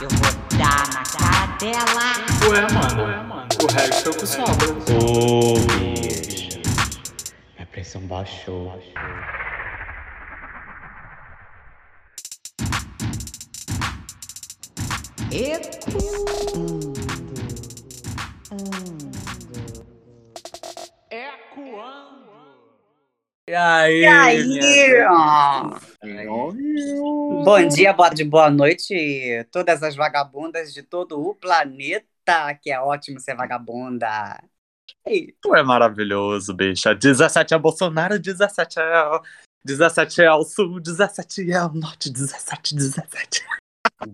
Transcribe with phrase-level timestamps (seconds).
[0.00, 2.08] Eu vou dar na cara dela.
[2.50, 4.68] Ué, mano, o resto é o que sobra.
[5.04, 6.58] Ô, bicho.
[7.60, 8.72] A pressão baixou.
[23.48, 24.00] E aí?
[24.00, 24.44] E aí?
[24.46, 25.70] minha-
[27.44, 32.78] Bom dia, boa tarde, boa noite, todas as vagabundas de todo o planeta, que é
[32.80, 34.42] ótimo ser vagabunda.
[35.06, 36.94] E Tu é maravilhoso, bicha.
[36.94, 39.02] 17 é Bolsonaro, 17 é.
[39.08, 39.22] o-
[39.64, 43.44] 17 é o sul, 17 é o norte, 17, 17.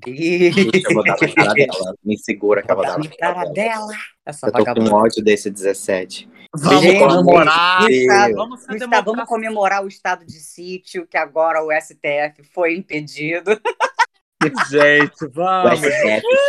[0.04, 1.94] Deixa eu botar na cara dela.
[2.04, 3.92] Me segura que eu vou dar na cara dela.
[4.24, 6.28] essa Eu tô com ódio desse 17.
[6.58, 7.90] Vamos Gente, comemorar.
[7.90, 12.76] Estado- Vamos ser estado- vamos comemorar o estado de sítio, que agora o STF foi
[12.76, 13.60] impedido.
[14.70, 15.80] Gente, vamos.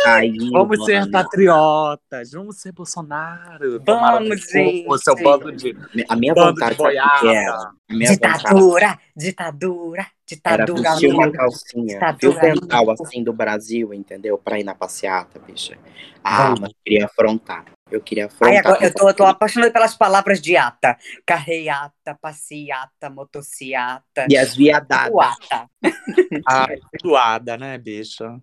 [0.04, 0.50] Caiu.
[0.52, 1.12] Vamos ser mano.
[1.12, 2.30] patriotas.
[2.32, 3.82] Vamos ser Bolsonaro.
[3.84, 5.24] Vamos, cu, O seu gente.
[5.24, 5.76] bando de.
[6.08, 6.82] A minha Bando vontade de era?
[7.20, 7.70] boiada.
[7.90, 10.90] A minha vontade Ditadura, ditadura, era ditadura.
[10.90, 13.02] vestir uma calcinha, Ditadura, fio dental amigo.
[13.02, 14.36] assim do Brasil, entendeu?
[14.36, 15.78] Pra ir na passeata, bicha.
[16.22, 16.60] Ah, Vamos.
[16.60, 17.64] mas queria afrontar.
[17.90, 20.98] Eu queria Ai, agora, eu, tô, eu tô apaixonada pelas palavras de ata.
[21.24, 24.26] Carreiata, passeata, motociata.
[24.28, 25.12] E as viadadas.
[25.12, 25.70] Uata.
[26.46, 26.68] Ah,
[27.02, 28.38] doada, né, bicha?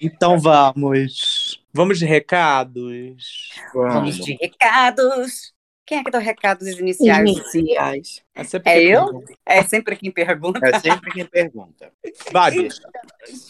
[0.00, 1.62] Então vamos.
[1.72, 3.50] Vamos de recados.
[3.74, 5.52] Vamos de recados.
[5.86, 7.28] Quem é que dá os recados iniciais?
[7.28, 8.22] Iniciais.
[8.40, 9.24] É, sempre É eu?
[9.44, 10.66] É sempre quem pergunta.
[10.66, 11.92] É sempre quem pergunta.
[12.32, 12.80] Vai, bicha.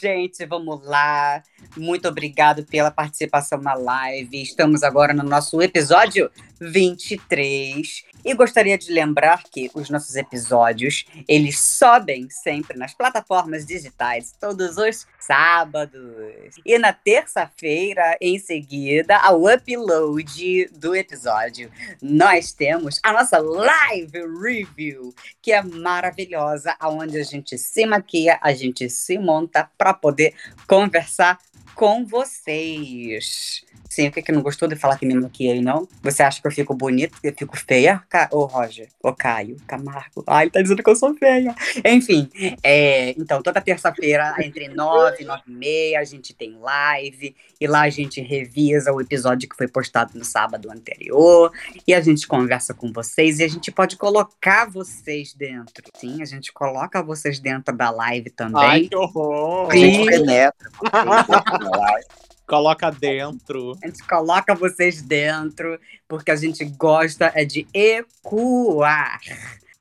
[0.01, 1.43] Gente, vamos lá.
[1.77, 4.43] Muito obrigado pela participação na live.
[4.43, 6.29] Estamos agora no nosso episódio
[6.61, 8.05] 23.
[8.23, 14.77] E gostaria de lembrar que os nossos episódios, eles sobem sempre nas plataformas digitais, todos
[14.77, 16.03] os sábados.
[16.65, 21.71] E na terça-feira, em seguida, ao upload do episódio,
[22.03, 24.80] nós temos a nossa live review,
[25.43, 30.35] que é maravilhosa, aonde a gente se maquia, a gente se monta para poder
[30.67, 31.39] conversar
[31.81, 33.65] com vocês.
[33.89, 35.89] Sim, o que que não gostou de falar que me maquiei, não?
[36.03, 38.03] Você acha que eu fico bonita, que eu fico feia?
[38.09, 38.29] Ca...
[38.31, 40.23] Ô, Roger, ô, Caio, Camargo.
[40.29, 41.53] Ai, ele tá dizendo que eu sou feia.
[41.85, 42.31] Enfim,
[42.63, 47.35] é, então, toda terça-feira, entre 9 e 9 e meia, a gente tem live.
[47.61, 51.51] E lá a gente revisa o episódio que foi postado no sábado anterior.
[51.87, 55.85] E a gente conversa com vocês e a gente pode colocar vocês dentro.
[55.97, 58.63] Sim, a gente coloca vocês dentro da live também.
[58.63, 59.69] Ai, que horror.
[59.71, 60.71] A gente penetra.
[62.47, 63.79] Coloca dentro.
[63.83, 69.21] A gente coloca vocês dentro, porque a gente gosta é de ecoar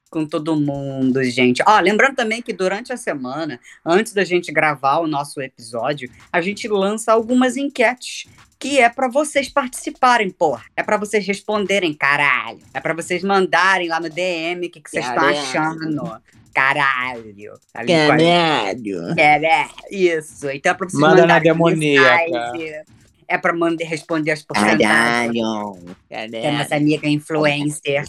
[0.09, 1.63] com todo mundo, gente.
[1.66, 6.41] Ó, lembrando também que durante a semana, antes da gente gravar o nosso episódio, a
[6.41, 10.63] gente lança algumas enquetes que é pra vocês participarem, porra.
[10.75, 12.59] É pra vocês responderem, caralho.
[12.73, 16.22] É pra vocês mandarem lá no DM o que, que vocês estão achando.
[16.53, 17.53] Caralho.
[17.71, 18.17] Tá ligado?
[18.17, 19.19] Caralho.
[19.19, 20.49] É, isso.
[20.49, 22.25] Então é pra vocês Manda na mandarem demoníaca.
[22.25, 22.83] mensagem.
[23.27, 24.81] É pra mandar responder as porcentagens.
[24.87, 25.95] Caralho.
[26.07, 28.03] Que a nossa amiga influencer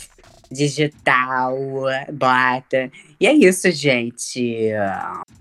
[0.51, 1.57] digital
[2.13, 2.91] bota.
[3.21, 4.73] E é isso, gente.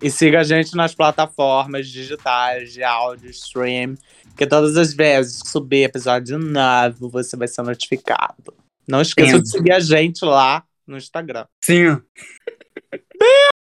[0.02, 3.96] E siga a gente nas plataformas digitais de áudio stream.
[4.38, 8.54] Que todas as vezes que subir episódio novo, você vai ser notificado.
[8.88, 9.42] Não esqueça Sim.
[9.42, 11.46] de seguir a gente lá no Instagram.
[11.64, 12.02] Sim.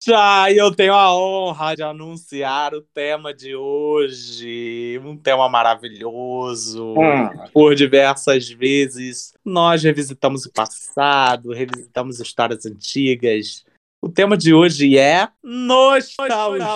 [0.04, 5.00] Já, e eu tenho a honra de anunciar o tema de hoje.
[5.04, 6.94] Um tema maravilhoso.
[6.94, 7.28] Hum.
[7.52, 13.64] Por diversas vezes, nós revisitamos o passado, revisitamos histórias antigas.
[14.04, 16.66] O tema de hoje é nostalgia.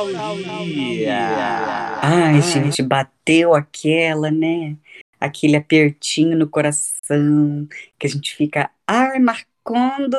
[2.00, 4.76] Ai, gente, bateu aquela, né?
[5.18, 7.66] Aquele apertinho no coração
[7.98, 10.16] que a gente fica, ai, marcando.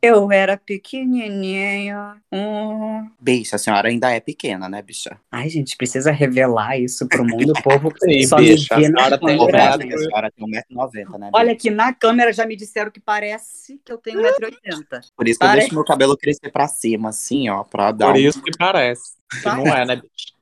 [0.00, 2.16] Eu era pequenininha.
[2.32, 3.10] Hum.
[3.20, 5.18] Bicha, a senhora ainda é pequena, né, bicha?
[5.30, 7.52] Ai, gente, precisa revelar isso pro mundo.
[7.52, 9.88] O povo Sim, só bicha, me vê a na senhora tem um câmera, metro.
[9.88, 9.94] né?
[9.94, 11.30] A senhora tem 1,90m, né?
[11.32, 11.56] Olha bicha?
[11.56, 15.10] aqui na câmera já me disseram que parece que eu tenho 1,80m.
[15.16, 18.16] Por isso que eu deixo meu cabelo crescer pra cima, assim, ó, pra dar Por
[18.16, 18.18] um...
[18.18, 19.16] isso que parece.
[19.42, 20.35] Que não é, né, bicho?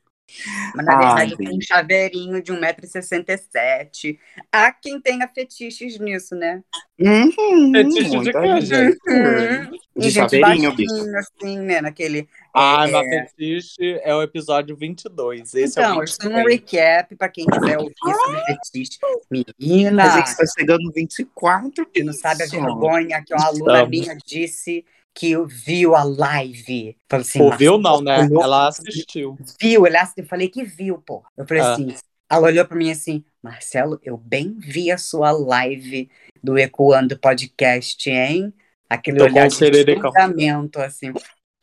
[0.74, 4.18] Mas na Ah, verdade eu tenho um chaveirinho de 1,67m.
[4.50, 6.62] Há quem tenha fetiches nisso, né?
[6.98, 8.98] Uhum, Fetiche de quê, gente?
[9.06, 9.70] Uhum.
[9.96, 11.80] De gente chaveirinho, baixinho, assim, né?
[11.80, 12.28] Naquele.
[12.54, 15.54] Ah, é, na fetiche é o episódio 22.
[15.54, 16.60] Esse é Então, o isso é um 23.
[16.60, 18.98] recap pra quem quiser ouvir sobre fetiche.
[19.30, 23.34] Menina, Mas é que você tá chegando no 24, que não sabe a vergonha que
[23.34, 23.90] uma aluna Estamos.
[23.90, 26.96] minha disse que viu a live.
[27.08, 28.18] Falei assim, Pô, viu não, né?
[28.20, 29.38] olhou- Ela assistiu.
[29.60, 31.22] Viu, ele ass- eu falei que viu, pô.
[31.36, 31.72] Eu falei Ah.
[31.72, 31.94] assim,
[32.28, 36.10] ela olhou pra mim assim, Marcelo, eu bem vi a sua live
[36.42, 38.52] do Ecoando Podcast, hein?
[38.90, 41.12] Aquele Tomou olhar de julgamento, assim.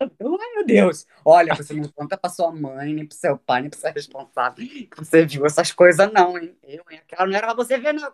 [0.02, 0.10] Ai,
[0.56, 1.06] meu Deus.
[1.24, 4.66] Olha, você não conta pra sua mãe, nem pro seu pai, nem pro seu responsável
[4.66, 6.56] que você viu essas coisas, não, hein?
[6.64, 7.00] Eu, hein?
[7.08, 8.12] Aquela não era pra você ver, não.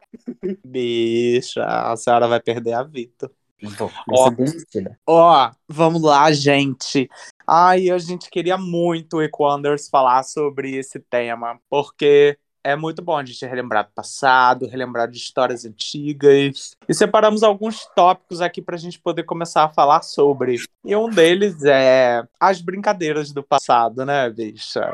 [0.65, 3.31] Bicha, a senhora vai perder a vida.
[3.61, 4.29] Vou, Ó.
[4.29, 4.97] demitida.
[5.05, 7.09] Ó, vamos lá, gente.
[7.45, 13.17] Ai, a gente queria muito o Equanders falar sobre esse tema, porque é muito bom
[13.17, 16.71] a gente relembrar do passado, relembrar de histórias antigas.
[16.87, 20.57] E separamos alguns tópicos aqui pra gente poder começar a falar sobre.
[20.83, 24.93] E um deles é as brincadeiras do passado, né, bicha?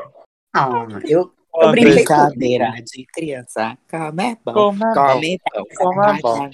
[0.54, 0.70] Ah,
[1.08, 3.78] eu, eu Brincadeira de criança.
[3.88, 4.52] Como é bom.
[4.52, 5.06] Como é bom.
[5.06, 5.64] Come pão.
[5.76, 6.50] Como é bom.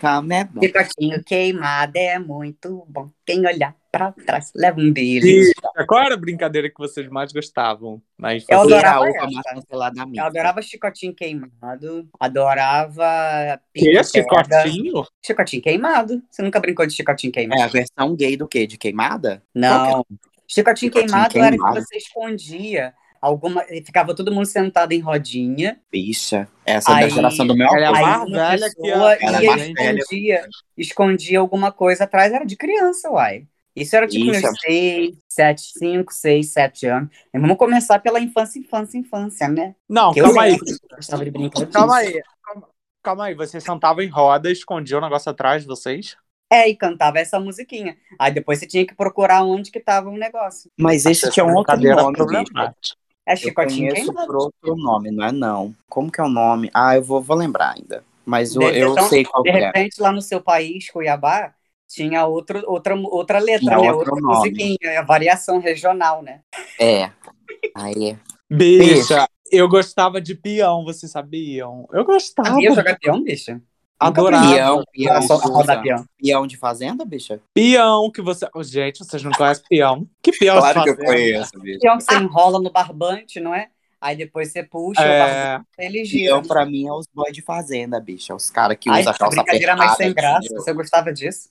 [0.00, 0.60] Como é bom.
[0.60, 3.10] Picotinho queimado é muito bom.
[3.26, 5.52] Quem olhar pra trás leva um beijo.
[5.86, 10.06] Qual era a brincadeira que vocês mais gostavam na Eu adorava Era essa.
[10.14, 15.04] Eu adorava chicotinho queimado, adorava Que chicotinho?
[15.24, 16.22] Chicotinho queimado.
[16.30, 17.60] Você nunca brincou de chicotinho queimado?
[17.60, 18.66] É a versão gay do quê?
[18.66, 19.42] De queimada?
[19.54, 20.06] Não.
[20.48, 21.74] Chicotinho, Chicotinho queimado, era queimado.
[21.76, 23.62] que você escondia alguma.
[23.86, 25.80] Ficava todo mundo sentado em rodinha.
[25.90, 26.48] Bicha.
[26.66, 28.28] Essa é da Aí- geração do meu Ela é avô.
[28.30, 29.98] Mais velha que ela é ia mais e velha.
[30.00, 30.46] escondia,
[30.76, 33.46] escondia alguma coisa atrás, era de criança, uai.
[33.74, 34.46] Isso era tipo Isso.
[34.46, 37.08] uns 6, 7, 5, 6, 7 anos.
[37.32, 39.74] E vamos começar pela infância, infância, infância, né?
[39.88, 40.50] Não, Que calma aí.
[40.50, 42.16] lembro que eu gostava de brincar Calma disso.
[42.18, 42.22] aí.
[42.44, 42.68] Calma,
[43.02, 43.34] calma aí.
[43.34, 46.16] Vocês sentavam em roda e escondiam o negócio atrás de vocês?
[46.52, 47.96] É, e cantava essa musiquinha.
[48.20, 50.70] Aí depois você tinha que procurar onde que tava o negócio.
[50.78, 52.94] Mas esse tinha um outro nome, problemática.
[53.26, 54.26] É Eu chicotinho conheço queimado.
[54.26, 55.74] por outro nome, não é não.
[55.88, 56.70] Como que é o nome?
[56.74, 58.04] Ah, eu vou, vou lembrar ainda.
[58.24, 59.52] Mas eu ser tão- sei qual De é.
[59.52, 61.54] repente, lá no seu país, Cuiabá,
[61.88, 63.92] tinha outro, outra, outra letra, Tinha né?
[63.92, 64.50] outro Outra nome.
[64.50, 66.40] musiquinha, a variação regional, né?
[66.80, 67.10] É.
[67.74, 68.16] Aí,
[68.50, 71.88] Bicha, eu gostava de peão, vocês sabiam?
[71.92, 72.48] Eu gostava.
[72.50, 73.60] Sabia jogar peão, bicho?
[74.08, 74.54] Adorava.
[74.54, 76.04] Peão, peão, só rodar peão.
[76.18, 77.40] peão de fazenda, bicha?
[77.54, 78.48] Peão que você.
[78.54, 80.06] Oh, gente, vocês não conhecem peão?
[80.22, 80.96] Que peão de fazenda?
[81.60, 81.78] bicha.
[81.80, 83.68] Peão que você enrola no barbante, não é?
[84.00, 86.32] Aí depois você puxa o É, barbante, ele gira.
[86.32, 88.34] Peão pra mim é os boys de fazenda, bicha.
[88.34, 90.54] Os caras que usam que calça brincadeira mais sem apertada, graça.
[90.56, 91.48] Você gostava disso?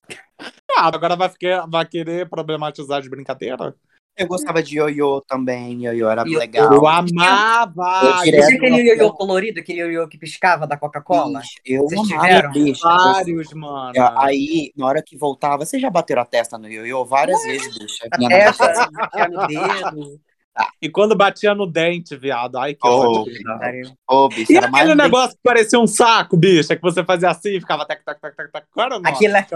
[0.78, 3.74] ah, agora vai, ficar, vai querer problematizar de brincadeira?
[4.18, 5.84] Eu gostava de ioiô também.
[5.86, 6.38] Ioiô era Ioiô.
[6.40, 6.74] legal.
[6.74, 8.02] Eu amava!
[8.04, 11.42] Eu direto- Tinha aquele ioiô colorido, aquele ioiô que piscava da Coca-Cola?
[11.66, 12.52] Eu Vocês amava, tiveram?
[12.52, 12.88] bicha.
[12.88, 13.94] Vários, mano.
[14.18, 18.08] Aí, na hora que voltava, vocês já bateram a testa no ioiô várias vezes, bicha.
[18.12, 18.90] A namorada- testa,
[19.32, 20.20] no dedo.
[20.82, 22.58] E quando batia no dente, viado.
[22.58, 23.34] Ai, que Oh, ódio.
[24.10, 27.52] Ô, bicho, E aquele bem- negócio que parecia um saco, bicha, que você fazia assim
[27.56, 28.66] e ficava tac, tac, tac, tac, tac.
[28.74, 29.10] Qual era o nome?
[29.16, 29.48] Aquilo, é-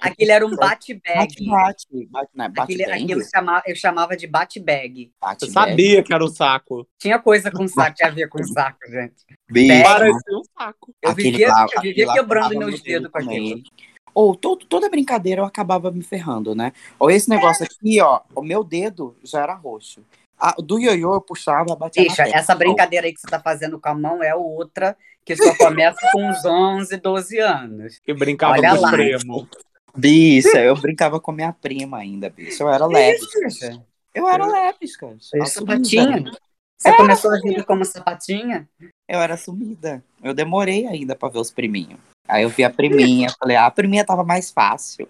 [0.00, 1.16] aquele era um bate-bag.
[1.16, 2.08] Bate, bate.
[2.10, 3.04] Bate, não é bate Aquele, bang?
[3.04, 5.12] aquilo chama, eu chamava de bate-bag.
[5.20, 6.86] Bate Eu sabia que era um saco.
[6.98, 9.14] Tinha coisa com saco, tinha a ver com saco, gente.
[9.50, 9.82] Bicha.
[9.82, 10.94] Parecia um saco.
[11.02, 13.62] Eu Aquele vivia, lá- eu vivia quebrando meus dedos com aquilo.
[14.14, 16.72] Ou todo, toda brincadeira eu acabava me ferrando, né?
[16.98, 20.02] Ou esse negócio aqui, ó, o meu dedo já era roxo.
[20.38, 23.88] A, do ioiô eu puxava, batia Bicha, essa brincadeira aí que você tá fazendo com
[23.88, 27.98] a mão é outra que só começa com uns 11, 12 anos.
[28.02, 28.90] Que brincava Olha com os lá.
[28.90, 29.48] primos.
[29.94, 32.62] Bicha, eu brincava com minha prima ainda, bicha.
[32.62, 33.20] Eu era leve.
[34.14, 34.86] Eu era leve,
[35.46, 36.24] sapatinha.
[36.78, 38.68] Você começou a vida como sapatinha?
[39.06, 40.02] Eu era sumida.
[40.22, 42.00] Eu demorei ainda pra ver os priminhos.
[42.30, 45.06] Aí eu vi a priminha, falei, ah, a priminha tava mais fácil.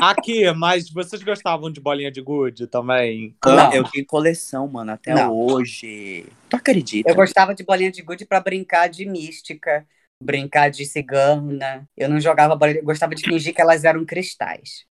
[0.00, 3.36] Aqui, mas vocês gostavam de bolinha de gude também?
[3.44, 3.72] Não.
[3.72, 5.32] Eu tenho coleção, mano, até Não.
[5.32, 6.26] hoje.
[6.48, 7.08] Tu acredita?
[7.08, 9.86] Eu gostava de bolinha de gude pra brincar de mística,
[10.20, 11.88] brincar de cigana.
[11.96, 14.84] Eu não jogava bolinha, eu gostava de fingir que elas eram cristais.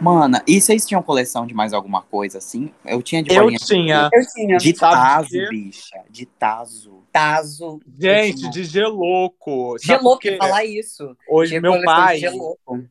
[0.00, 2.70] Mano, e vocês tinham coleção de mais alguma coisa assim?
[2.84, 4.10] Eu tinha de Eu bolinha tinha.
[4.12, 5.46] Eu tinha de tazo, quê?
[5.48, 6.02] bicha.
[6.10, 7.02] De tazo.
[7.10, 7.80] tazo.
[7.98, 9.76] Gente, de geloco.
[9.82, 10.32] Geloco, por quê?
[10.32, 11.16] ia falar isso.
[11.28, 12.20] Hoje, Tinha meu de pai.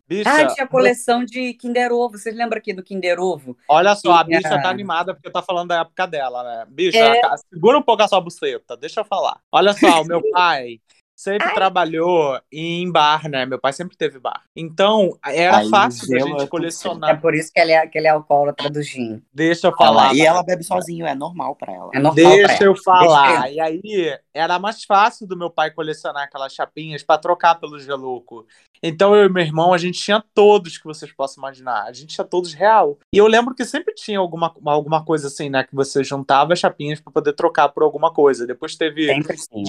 [0.08, 2.18] Bicha, Ah, tinha coleção de Kinder Ovo.
[2.18, 3.56] Vocês lembram aqui do Kinder Ovo?
[3.70, 6.66] olha só, a bicha tá animada porque tá falando da época dela, né?
[6.70, 7.22] Bicha, É.
[7.54, 9.40] segura um pouco a sua buceta, deixa eu falar.
[9.52, 10.80] Olha só, o meu pai
[11.24, 13.46] sempre trabalhou em bar, né?
[13.46, 14.42] Meu pai sempre teve bar.
[14.56, 17.22] Então, era Aí, fácil da é gente tudo É colecionar.
[17.22, 19.22] por isso que ele é, que ele é alcoólatra do gin.
[19.34, 20.02] Deixa eu Falar.
[20.10, 20.14] falar.
[20.16, 21.90] E ela bebe sozinho, é normal pra ela.
[21.94, 22.64] É normal pra Deixa ela.
[22.66, 23.52] eu falar.
[23.52, 28.46] E aí, era mais fácil do meu pai colecionar aquelas chapinhas para trocar pelo Geloco.
[28.82, 31.84] Então eu e meu irmão, a gente tinha todos que vocês possam imaginar.
[31.84, 32.98] A gente tinha todos real.
[33.14, 35.64] E eu lembro que sempre tinha alguma, alguma coisa assim, né?
[35.64, 38.46] Que você juntava chapinhas para poder trocar por alguma coisa.
[38.46, 39.10] Depois teve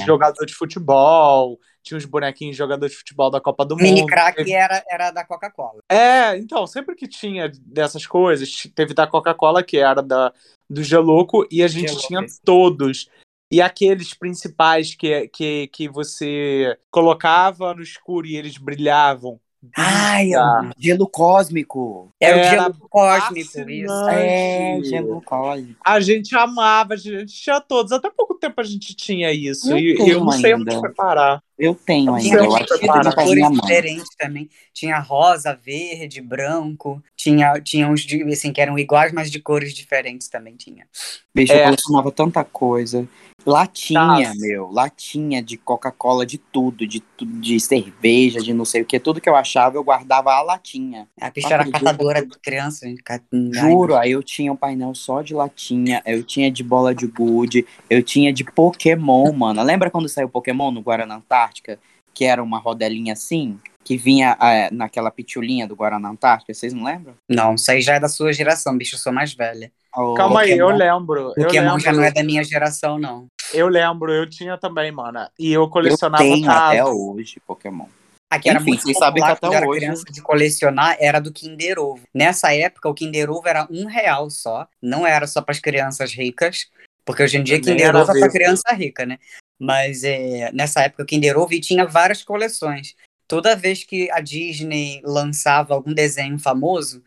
[0.04, 4.06] jogador de futebol, tinha uns bonequinhos de jogador de futebol da Copa do Mini Mundo.
[4.06, 5.80] crack Teve- era, era da Coca-Cola.
[5.88, 10.32] É, então, sempre que tinha dessas coisas, teve da Coca-Cola, que era da,
[10.68, 13.08] do Geloco, e a gente Geloco, tinha todos.
[13.50, 19.38] E aqueles principais que, que, que você colocava no escuro e eles brilhavam.
[19.76, 22.10] Ai, Bicha, eu- Gelo cósmico.
[22.20, 24.08] era, Era o gelo cósmico, isso.
[24.10, 25.80] É, gelo cósmico.
[25.84, 27.90] A gente amava, a gente tinha todos.
[27.92, 29.70] Até pouco tempo a gente tinha isso.
[29.70, 30.72] Eu e tenho eu não sei ainda.
[30.72, 31.42] onde foi parar.
[31.58, 34.50] Eu tenho Tinha ainda, eu Não, acho que vestido eu de minha cores diferentes também.
[34.72, 37.02] Tinha rosa, verde, branco.
[37.24, 40.86] Tinha, tinha uns de, assim, que eram iguais, mas de cores diferentes também tinha.
[41.34, 41.60] Bicho, É.
[41.60, 43.08] eu colecionava tanta coisa.
[43.46, 44.34] Latinha, Nossa.
[44.36, 44.70] meu.
[44.70, 49.00] Latinha de Coca-Cola, de tudo, de, de cerveja, de não sei o que.
[49.00, 51.08] Tudo que eu achava, eu guardava a latinha.
[51.18, 52.86] A bicha era catadora de criança.
[52.86, 53.20] Ai,
[53.54, 57.66] Juro, aí eu tinha um painel só de latinha, eu tinha de bola de gude,
[57.88, 59.62] eu tinha de Pokémon, mano.
[59.62, 61.78] Lembra quando saiu Pokémon no Guaraná Antártica?
[62.12, 63.58] Que era uma rodelinha assim?
[63.84, 67.14] Que vinha é, naquela pitulinha do Guaraná Antártica, vocês não lembram?
[67.28, 68.94] Não, isso aí já é da sua geração, bicho.
[68.96, 69.70] Eu sou mais velha.
[69.94, 71.32] Oh, Calma aí, eu Pokémon- lembro.
[71.36, 73.26] Eu Pokémon já não é lembro, da minha geração, não.
[73.52, 75.30] eu lembro, eu tinha também, mana.
[75.38, 76.66] E eu eu colecionava tenho casa.
[76.70, 77.86] até hoje Pokémon.
[78.32, 80.96] Aqui era Enfim, muito vocês sabem popular que até quando era hoje- criança de colecionar
[80.98, 82.00] era do Kinder Ovo.
[82.12, 84.66] Nessa época, o Kinder Ovo era um real só.
[84.82, 86.66] Não era só para as crianças ricas,
[87.04, 89.18] porque hoje em dia Nem Kinder era Ovo é para criança rica, né?
[89.60, 92.96] Mas é, nessa época o Kinder Ovo tinha várias coleções.
[93.26, 97.02] Toda vez que a Disney lançava algum desenho famoso,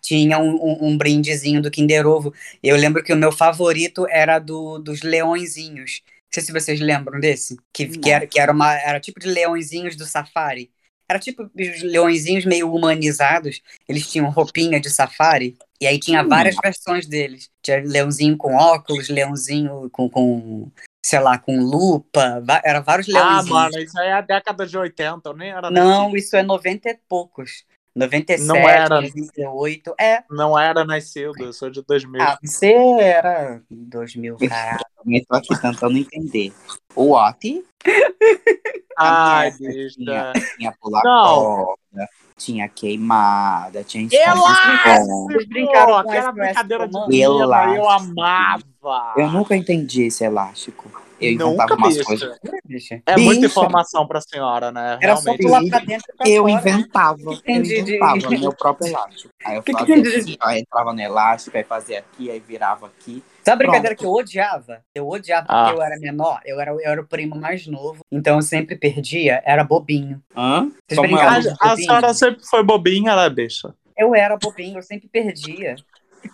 [0.00, 2.32] tinha um, um- um brindezinho do Kinder Ovo.
[2.62, 6.02] Eu lembro que o meu favorito era do, dos leõezinhos.
[6.04, 7.56] Não sei se vocês lembram desse.
[7.72, 10.70] Que, que, era, que era, uma, era tipo de leõezinhos do safari.
[11.08, 13.60] Era tipo os leõezinhos meio humanizados.
[13.88, 15.56] Eles tinham roupinha de safari.
[15.80, 16.28] E aí tinha Hum.
[16.28, 17.48] várias versões deles.
[17.62, 20.68] Tinha leãozinho com óculos, leãozinho com, com
[21.06, 22.42] sei lá, com lupa.
[22.64, 23.48] Era vários Ah, leãozinhos.
[23.48, 26.16] mano, isso aí é a década de 80, eu nem era Não, nascido.
[26.16, 27.64] isso é 90 e poucos.
[27.94, 28.88] 97, Não era.
[29.00, 29.94] 98.
[29.98, 30.24] É.
[30.28, 32.20] Não era nascido, eu sou de 2000.
[32.22, 34.80] Ah, você era 2000, caralho.
[35.08, 36.52] Eu tô aqui tentando entender.
[36.96, 37.64] O What?
[38.98, 40.32] Ai, tinha, bicha.
[40.58, 41.34] tinha pular Não.
[41.64, 45.26] corda, tinha queimada, tinha Elástico!
[45.26, 48.62] Vocês brincaram com Aquela brincadeira de menina, eu amava.
[49.16, 50.90] Eu nunca entendi esse elástico.
[51.18, 52.04] Eu Nunca, inventava umas bicha.
[52.04, 52.38] coisas.
[52.66, 53.02] Bicha.
[53.06, 54.98] É muita informação pra senhora, né?
[55.00, 55.42] Era só Realmente.
[55.46, 56.52] pular pra dentro pra Eu fora.
[56.52, 59.30] inventava, eu inventava meu próprio elástico.
[59.42, 63.24] Aí eu fazia aqui, aí entrava no elástico, aí fazia aqui, aí virava aqui.
[63.46, 63.98] Sabe a brincadeira Pronto.
[64.00, 64.82] que eu odiava?
[64.92, 65.64] Eu odiava Ah.
[65.66, 68.74] porque eu era menor, eu era, eu era o primo mais novo, então eu sempre
[68.76, 70.20] perdia, era bobinho.
[70.36, 70.62] Hã?
[70.88, 71.08] Vocês Como é?
[71.10, 73.72] brincavam A, de a senhora sempre foi bobinha, né, bicha?
[73.96, 75.76] Eu era bobinho, eu sempre perdia.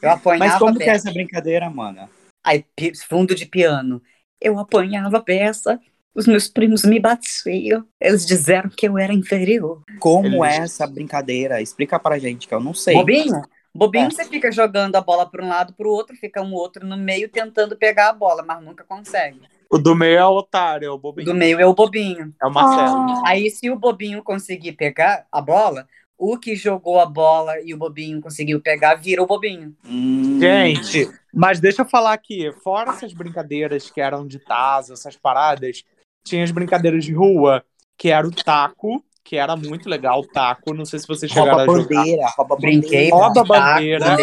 [0.01, 2.09] Eu apanhava Mas como que é essa brincadeira, mano?
[2.43, 2.65] Aí,
[3.09, 4.03] fundo de piano.
[4.41, 5.79] Eu apanhava peça,
[6.15, 9.83] os meus primos me batiam, eles disseram que eu era inferior.
[10.01, 11.61] Como Eles- é essa brincadeira?
[11.61, 12.95] Explica pra gente, que eu não sei.
[12.95, 13.43] Bobinho?
[13.75, 14.11] Bobinho É.
[14.11, 16.97] você fica jogando a bola para um lado para o outro, fica um outro no
[16.97, 19.41] meio tentando pegar a bola, mas nunca consegue.
[19.71, 21.25] O do meio é o otário, é o bobinho.
[21.25, 22.35] Do meio é o bobinho.
[22.41, 23.23] É o Marcelo.
[23.25, 25.89] Aí, se o bobinho conseguir pegar a bola,
[26.19, 29.75] o que jogou a bola e o bobinho conseguiu pegar, vira o bobinho.
[29.85, 35.17] Hum, Gente, mas deixa eu falar aqui, fora essas brincadeiras que eram de tazo, essas
[35.17, 35.83] paradas,
[36.23, 37.65] tinha as brincadeiras de rua,
[37.97, 41.65] que era o taco, que era muito legal, o taco, não sei se vocês chegaram
[41.65, 41.97] rouba a jogar.
[41.97, 43.17] bandeira, rouba Brinquei, bandeira.
[43.17, 44.17] Rouba bandeira.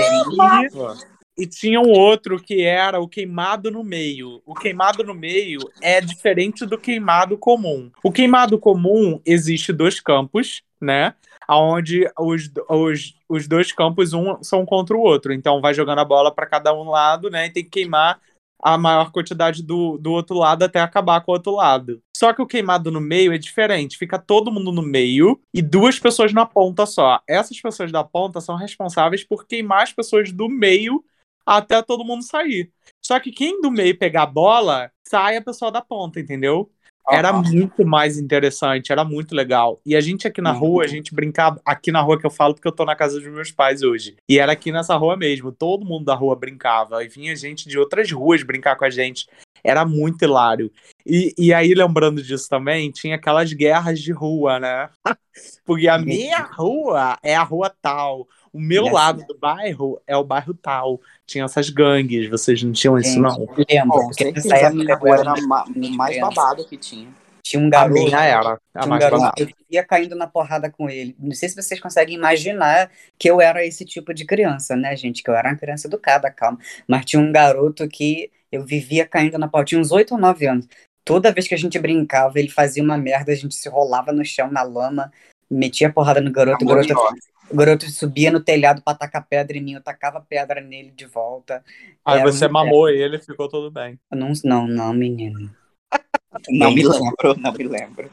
[1.38, 4.41] E tinha um outro que era o queimado no meio.
[4.46, 7.89] O queimado no meio é diferente do queimado comum.
[8.03, 11.13] O queimado comum existe dois campos, né?
[11.48, 15.32] Onde os, os, os dois campos um são contra o outro.
[15.32, 17.46] Então vai jogando a bola para cada um lado, né?
[17.46, 18.20] E tem que queimar
[18.62, 22.01] a maior quantidade do, do outro lado até acabar com o outro lado.
[22.16, 23.98] Só que o queimado no meio é diferente.
[23.98, 27.22] Fica todo mundo no meio e duas pessoas na ponta só.
[27.28, 31.04] Essas pessoas da ponta são responsáveis por queimar as pessoas do meio
[31.46, 32.72] até todo mundo sair.
[33.01, 36.72] Só que quem do meio pegar a bola, sai a pessoa da ponta, entendeu?
[37.10, 39.79] Era muito mais interessante, era muito legal.
[39.86, 40.60] E a gente aqui na Uhum.
[40.60, 41.60] rua, a gente brincava.
[41.65, 44.15] Aqui na rua que eu falo, porque eu tô na casa dos meus pais hoje.
[44.27, 45.51] E era aqui nessa rua mesmo.
[45.51, 47.03] Todo mundo da rua brincava.
[47.03, 49.27] E vinha gente de outras ruas brincar com a gente.
[49.63, 50.72] Era muito hilário.
[51.06, 54.89] E, e aí, lembrando disso também, tinha aquelas guerras de rua, né?
[55.65, 58.27] Porque a minha rua é a rua tal.
[58.51, 61.00] O meu lado do bairro é o bairro tal.
[61.29, 63.29] Tinha essas gangues, vocês não tinham isso, não?
[63.39, 67.07] eu lembro, porque nessa a época minha eu era o mais babado que tinha.
[67.43, 67.93] Tinha um A garoto.
[68.03, 68.53] minha era.
[68.53, 69.36] A Tinha um mais garoto babada.
[69.36, 71.15] que eu vivia caindo na porrada com ele.
[71.19, 75.21] Não sei se vocês conseguem imaginar que eu era esse tipo de criança, né, gente?
[75.21, 76.57] Que eu era uma criança educada, calma.
[76.88, 79.67] Mas tinha um garoto que eu vivia caindo na porrada.
[79.67, 80.67] Tinha uns 8 ou 9 anos.
[81.05, 84.25] Toda vez que a gente brincava, ele fazia uma merda, a gente se rolava no
[84.25, 85.12] chão, na lama,
[85.50, 86.93] metia a porrada no garoto, o garoto.
[87.50, 91.06] O garoto subia no telhado pra tacar pedra em mim, eu tacava pedra nele de
[91.06, 91.63] volta.
[92.06, 92.53] Aí Era um você inferno.
[92.53, 94.00] mamou ele e ficou tudo bem.
[94.12, 95.50] Não, não, não, menino.
[96.48, 98.12] Não me lembro, não me lembro.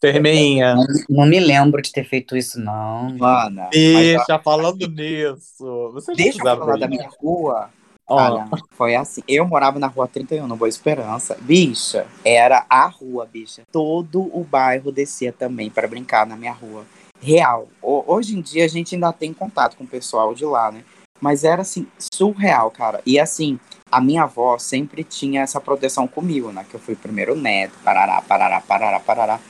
[0.00, 0.74] Termeinha.
[0.74, 3.10] Não, não me lembro de ter feito isso, não.
[3.18, 5.90] Mana, mas, ó, Deixa, falando nisso.
[5.92, 7.68] Vocês não deixa eu falar da minha rua.
[8.08, 9.22] Cara, foi assim.
[9.28, 11.36] Eu morava na rua 31, no Boa Esperança.
[11.42, 13.62] Bicha, era a rua, bicha.
[13.70, 16.84] Todo o bairro descia também para brincar na minha rua.
[17.20, 17.68] Real.
[17.82, 20.82] Ho- Hoje em dia a gente ainda tem contato com o pessoal de lá, né?
[21.20, 23.02] Mas era assim, surreal, cara.
[23.04, 23.60] E assim,
[23.90, 26.64] a minha avó sempre tinha essa proteção comigo, né?
[26.68, 29.40] Que eu fui primeiro neto, parará, parará, parará, parará.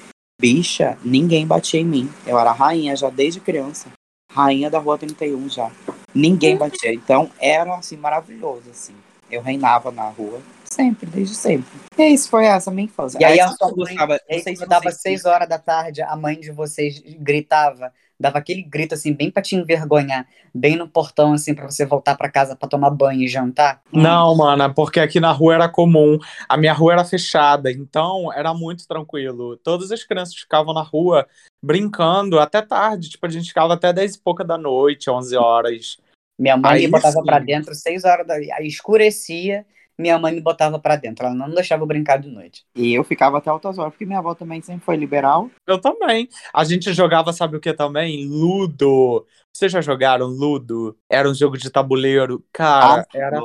[0.40, 2.10] Bicha, ninguém batia em mim.
[2.26, 3.88] Eu era rainha já desde criança.
[4.32, 5.70] Rainha da rua 31 já.
[6.14, 6.92] Ninguém batia.
[6.92, 8.94] Então era assim maravilhoso assim.
[9.30, 10.40] Eu reinava na rua
[10.72, 11.68] sempre, desde sempre.
[11.98, 13.18] E isso foi essa minha infância.
[13.20, 15.48] E aí Essa a sua eu mãe, gostava- aí não sei se dava seis horas
[15.48, 20.26] da tarde, a mãe de vocês gritava, dava aquele grito assim, bem pra te envergonhar,
[20.54, 23.82] bem no portão, assim, pra você voltar pra casa pra tomar banho e jantar.
[23.92, 26.18] Não, mana, porque aqui na rua era comum.
[26.48, 29.56] A minha rua era fechada, então era muito tranquilo.
[29.56, 31.26] Todas as crianças ficavam na rua
[31.62, 33.10] brincando até tarde.
[33.10, 35.96] Tipo, a gente ficava até 10 e pouca da noite, 11 horas.
[36.38, 37.24] Minha mãe Aí me botava sim.
[37.24, 39.66] pra dentro seis horas da aí escurecia,
[40.00, 42.64] minha mãe me botava pra dentro, ela não deixava eu brincar de noite.
[42.74, 45.50] E eu ficava até altas horas, porque minha avó também sempre foi liberal.
[45.66, 46.28] Eu também.
[46.54, 48.26] A gente jogava, sabe o que também?
[48.26, 49.26] Ludo.
[49.52, 50.96] Vocês já jogaram Ludo?
[51.08, 52.44] Era um jogo de tabuleiro.
[52.52, 53.40] Cara, Ah, era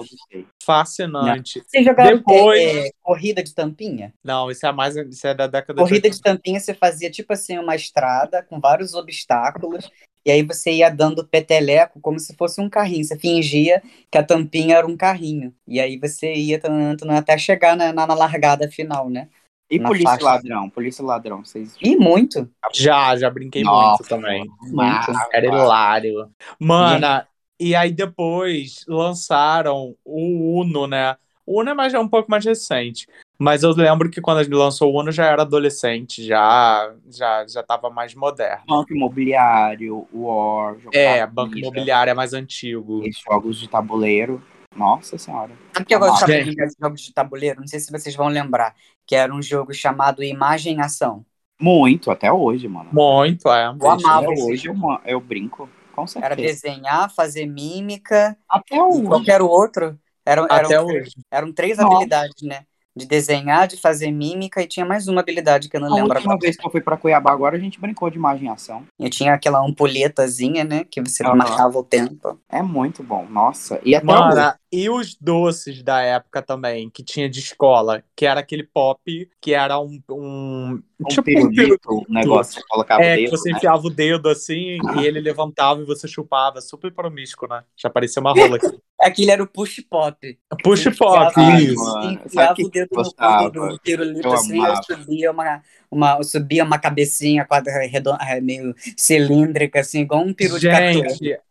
[0.63, 1.63] fascinante.
[1.65, 4.13] Vocês jogaram Depois- é, é, corrida de tampinha?
[4.23, 7.33] Não, isso é mais isso é da década Corrida de de tampinha você fazia tipo
[7.33, 9.89] assim uma estrada com vários obstáculos
[10.25, 13.03] e aí você ia dando peteleco como se fosse um carrinho.
[13.03, 17.37] Você fingia que a tampinha era um carrinho e aí você ia tan- tan- até
[17.37, 19.29] chegar na, na, na largada final, né?
[19.69, 20.25] E Na polícia e faixa.
[20.25, 20.69] ladrão?
[20.69, 21.75] Polícia e ladrão, vocês.
[21.81, 22.49] E muito.
[22.73, 24.45] Já, já brinquei Nossa, muito também.
[24.61, 25.11] Muito.
[25.31, 26.29] Era hilário.
[26.59, 27.27] Mana,
[27.59, 31.15] e aí depois lançaram o Uno, né?
[31.45, 33.07] O Uno é mais, é um pouco mais recente.
[33.37, 37.45] Mas eu lembro que quando a gente lançou o Uno já era adolescente, já já
[37.47, 38.63] já tava mais moderno.
[38.67, 43.03] Banco imobiliário, War, É, banco imobiliário é mais antigo.
[43.05, 44.41] e jogos de tabuleiro.
[44.75, 45.51] Nossa senhora.
[45.73, 47.59] Sabe que eu gostava de jogos de tabuleiro?
[47.61, 48.75] Não sei se vocês vão lembrar.
[49.05, 51.25] Que era um jogo chamado Imagem Ação.
[51.59, 52.89] Muito, até hoje, mano.
[52.91, 53.67] Muito, é.
[53.67, 56.33] Eu amava hoje eu, eu brinco, com certeza.
[56.33, 59.03] Era desenhar, fazer mímica Até hoje.
[59.05, 59.97] qualquer outro.
[60.25, 61.11] Eram, eram, Até hoje.
[61.31, 61.93] eram três Nossa.
[61.95, 62.65] habilidades, né?
[62.95, 66.13] De desenhar, de fazer mímica e tinha mais uma habilidade que eu não A lembro
[66.13, 66.39] última agora.
[66.39, 68.83] vez que eu fui pra Cuiabá, agora a gente brincou de imagem e ação.
[68.97, 70.85] Eu tinha aquela ampulhetazinha, né?
[70.85, 72.39] Que você marcava o tempo.
[72.49, 73.79] É muito bom, nossa.
[73.83, 74.53] E até hoje.
[74.75, 79.53] E os doces da época também, que tinha de escola, que era aquele pop, que
[79.53, 80.01] era um.
[80.09, 83.57] um, Um tipo um pirulito, um negócio que colocava É, o que dedo, você né?
[83.57, 86.59] enfiava o dedo assim e ele levantava e você chupava.
[86.59, 87.63] Super promíscuo, né?
[87.77, 88.67] Já parecia uma rola aqui.
[88.99, 90.39] Aquele era o push pop.
[90.63, 91.83] Push pop, enfiava- isso.
[91.83, 93.03] Sabe Enfiava que o dedo eu no
[93.49, 94.81] fundo do pirulito Eu assim, amava.
[94.83, 95.61] subia uma,
[95.91, 101.03] uma, subia uma cabecinha quadra, redonda, meio cilíndrica, assim, igual um peru de catu.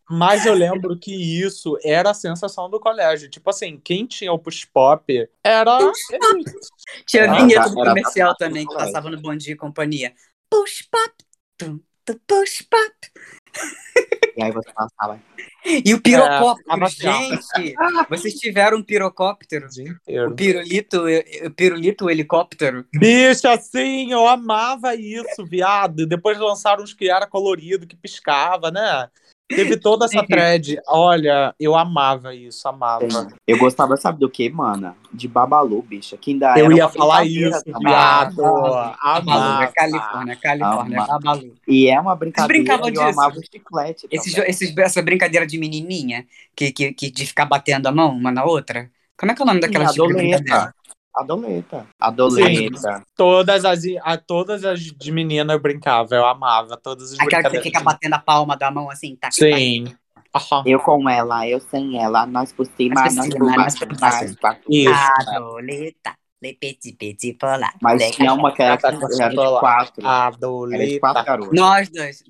[0.09, 3.31] Mas eu lembro que isso era a sensação do colégio.
[3.31, 5.79] Tipo assim, quem tinha o push pop era.
[7.07, 10.13] Tinha a Era- vinheta do comercial era- também, que passava no Bom Dia e Companhia.
[10.51, 11.13] Push pop,
[11.57, 12.95] tum, tum, push pop.
[14.37, 15.21] E aí você passava.
[15.65, 17.23] E o pirocóptero, tava chato.
[17.57, 17.75] gente!
[18.11, 19.69] Vocês tiveram um pirocóptero?
[20.29, 21.05] o pirulito,
[21.47, 22.85] o pirulito o helicóptero?
[22.93, 26.07] Bicho, assim, eu amava isso, viado.
[26.07, 29.09] Depois lançaram uns que era colorido, que piscava, né?
[29.55, 30.79] Teve toda essa thread.
[30.89, 33.07] Olha, eu amava isso, amava.
[33.47, 34.97] Eu gostava, sabe do que, mana?
[35.13, 36.17] De Babalu, bicha.
[36.17, 38.37] Que ainda Eu era ia falar isso, viado.
[38.37, 39.65] Babalu, Amava.
[39.65, 41.13] é Califórnia, Califórnia, Amava.
[41.21, 41.55] Babalu.
[41.69, 43.21] E é uma brincadeira brincavam eu disso?
[43.21, 47.87] amava o chiclete Esse, esses- essa brincadeira de menininha, que, que, que de ficar batendo
[47.87, 48.91] a mão uma na outra.
[49.17, 50.75] Como é que é o nome daquela tipo de brincadeira?
[51.15, 51.87] Adoleta.
[52.01, 52.49] Adoleta.
[52.49, 53.07] Adoleta.
[53.17, 56.77] Todas as, a, todas as de menina eu brincava, eu amava.
[56.77, 59.31] Todas as Aquela que você fica batendo a palma da mão assim, tá?
[59.31, 59.95] Sim.
[60.35, 60.65] Aham.
[60.67, 64.37] Eu com ela, eu sem ela, nós por cima, Nós por nós baixo, baixo.
[64.41, 64.93] pra- Isso.
[65.29, 66.17] Adoleta.
[66.45, 67.73] Le petit petit polar.
[67.81, 70.07] Mas Le tinha uma que era, Tá era com de quatro.
[70.07, 70.31] A
[70.73, 71.59] Era de quatro garotas.
[71.59, 72.23] Nós dois,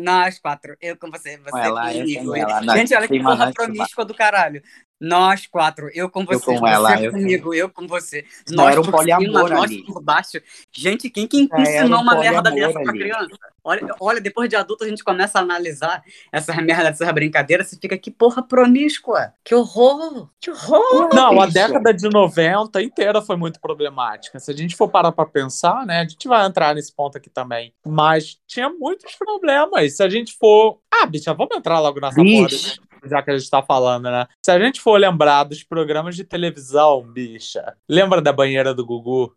[0.00, 2.34] nós quatro, eu com você, você Com ela, comigo.
[2.76, 4.62] Gente, olha que porra promíscua do caralho.
[5.02, 8.24] Nós quatro, eu com você, com você ela, eu com- comigo, eu com você.
[8.50, 9.82] Não, era um poliamor cima, nós ali.
[9.84, 10.40] por baixo.
[10.70, 13.00] Gente, quem que era ensinou um uma merda dessa pra ali.
[13.00, 13.36] criança?
[13.64, 17.76] Olha, olha, depois de adulto a gente começa a analisar essas merdas, essas brincadeiras, você
[17.80, 19.32] fica, que porra promíscua.
[19.44, 21.14] Que horror, que horror.
[21.14, 21.66] Não, a bicha.
[21.68, 24.38] década de 90 inteira foi muito problemática.
[24.40, 27.28] Se a gente for parar pra pensar, né, a gente vai entrar nesse ponto aqui
[27.30, 27.72] também.
[27.86, 29.96] Mas tinha muitos problemas.
[29.96, 30.78] Se a gente for.
[30.92, 32.80] Ah, bicha, vamos entrar logo nessa porra, Bicho.
[33.04, 34.26] Já que a gente tá falando, né?
[34.44, 39.34] Se a gente for lembrar dos programas de televisão, bicha, lembra da banheira do Gugu?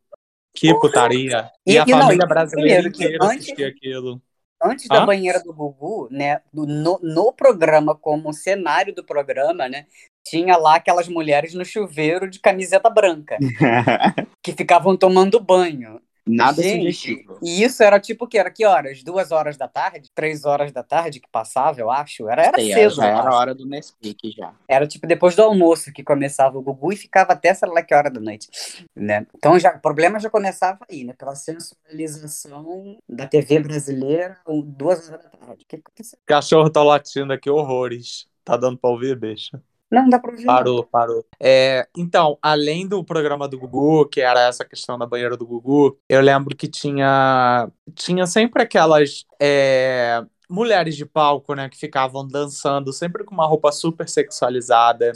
[0.54, 1.49] Que putaria.
[1.65, 4.21] E, E- a não, família brasileira inteira antes- assistia aquilo.
[4.63, 5.06] Antes da Hã?
[5.06, 9.86] banheira do Gugu, né, no, no programa, como cenário do programa, né,
[10.25, 13.38] tinha lá aquelas mulheres no chuveiro de camiseta branca,
[14.41, 15.99] que ficavam tomando banho.
[16.28, 17.38] Nada Gente, sugestivo.
[17.44, 19.04] E isso era tipo que era que horas?
[19.04, 20.10] Duas horas da tarde?
[20.14, 22.28] Três horas da tarde que passava, eu acho.
[22.28, 22.96] Era, era Sei, cedo.
[22.96, 24.54] já era a hora do Nesquik já.
[24.68, 27.94] Era tipo depois do almoço que começava o Gugu e ficava até sei lá que
[27.94, 28.50] hora da noite,
[28.96, 29.28] né?
[29.36, 31.14] Então já o problema já começava aí, né?
[31.14, 35.64] Pela sensualização da TV brasileira, duas horas da tarde.
[35.64, 36.18] O que aconteceu?
[36.26, 38.28] Cachorro tá latindo aqui horrores.
[38.44, 39.62] Tá dando pra ouvir, bicha?
[39.91, 40.45] Não, não dá pra ouvir.
[40.45, 41.26] Parou, parou.
[41.39, 45.98] É, então, além do programa do Gugu, que era essa questão da banheira do Gugu,
[46.10, 52.91] eu lembro que tinha, tinha sempre aquelas é, mulheres de palco, né, que ficavam dançando,
[52.91, 55.13] sempre com uma roupa super sexualizada.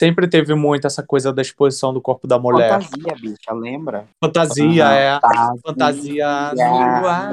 [0.00, 2.82] Sempre teve muito essa coisa da exposição do corpo da mulher.
[2.82, 4.06] Fantasia, bicha, lembra?
[4.22, 5.20] Fantasia, é.
[5.20, 5.54] Fantasia.
[5.64, 7.32] Fantasia no ar.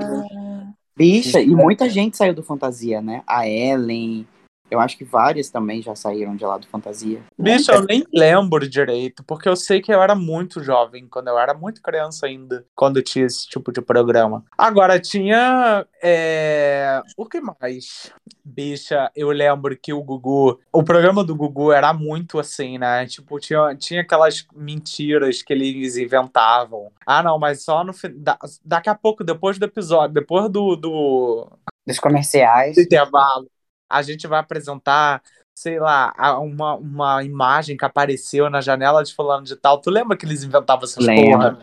[0.96, 3.24] Bicha, e muita gente saiu do Fantasia, né?
[3.28, 4.28] A Ellen,
[4.74, 7.22] eu acho que várias também já saíram de lá do Fantasia.
[7.38, 11.38] Bicho, eu nem lembro direito, porque eu sei que eu era muito jovem, quando eu
[11.38, 14.44] era muito criança ainda, quando tinha esse tipo de programa.
[14.58, 15.86] Agora, tinha.
[16.02, 18.12] é, O que mais?
[18.44, 20.60] Bicha, eu lembro que o Gugu.
[20.72, 23.06] O programa do Gugu era muito assim, né?
[23.06, 26.92] Tipo, tinha, tinha aquelas mentiras que eles inventavam.
[27.06, 28.10] Ah, não, mas só no fim.
[28.16, 31.48] da- Daqui a pouco, depois do episódio, depois do, do,
[31.88, 32.76] Dos comerciais.
[32.76, 33.48] do intervalo,
[33.94, 35.22] a gente vai apresentar,
[35.54, 39.80] sei lá, uma, uma imagem que apareceu na janela de fulano de tal.
[39.82, 41.60] Tu lembra que eles inventavam essas Lembra, porra?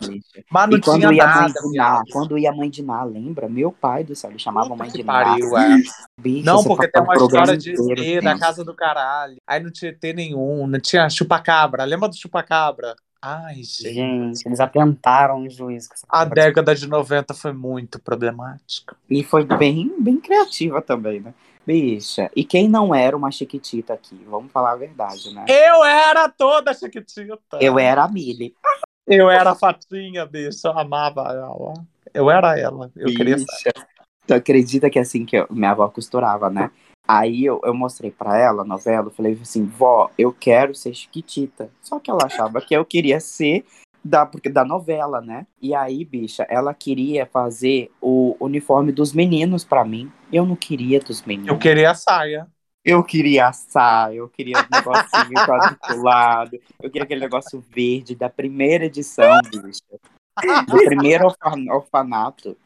[0.50, 2.04] Mas não E quando tinha ia mãe nada, de Ná, viado.
[2.10, 3.48] quando ia a mãe de Ná, lembra?
[3.48, 5.12] Meu pai do céu, ele chamava Puta mãe de Ná.
[5.12, 5.78] pariu, é.
[6.44, 7.72] Não, porque tem uma história de
[8.20, 8.38] da tendo.
[8.38, 9.36] casa do caralho.
[9.46, 11.84] Aí não tinha ET nenhum, não tinha chupacabra.
[11.84, 12.94] Lembra do chupacabra?
[13.22, 13.92] Ai, gente.
[13.92, 18.96] Gente, eles atentaram o essa A década de 90 foi muito problemática.
[19.10, 21.34] E foi bem, bem criativa também, né?
[21.70, 24.20] Bicha, e quem não era uma chiquitita aqui?
[24.28, 25.44] Vamos falar a verdade, né?
[25.46, 27.58] Eu era toda chiquitita.
[27.60, 28.56] Eu era a Millie.
[29.06, 30.66] Eu era a Fatinha, bicho.
[30.66, 31.74] Eu amava ela.
[32.12, 32.90] Eu era ela.
[32.96, 33.44] Eu queria ser.
[33.44, 33.86] Bicha.
[34.26, 36.72] Tu acredita que assim que eu- minha avó costurava, né?
[37.06, 41.70] Aí eu, eu mostrei pra ela a novela, falei assim, vó, eu quero ser chiquitita.
[41.80, 43.64] Só que ela achava que eu queria ser
[44.02, 45.46] da, porque, da novela, né?
[45.60, 50.10] E aí, bicha, ela queria fazer o uniforme dos meninos pra mim.
[50.32, 51.48] Eu não queria dos meninos.
[51.48, 52.46] Eu queria a saia.
[52.82, 58.30] Eu queria a saia, eu queria um negocinho quadriculado, eu queria aquele negócio verde da
[58.30, 59.82] primeira edição, bicha.
[60.66, 62.56] Do primeiro orfa- orfanato.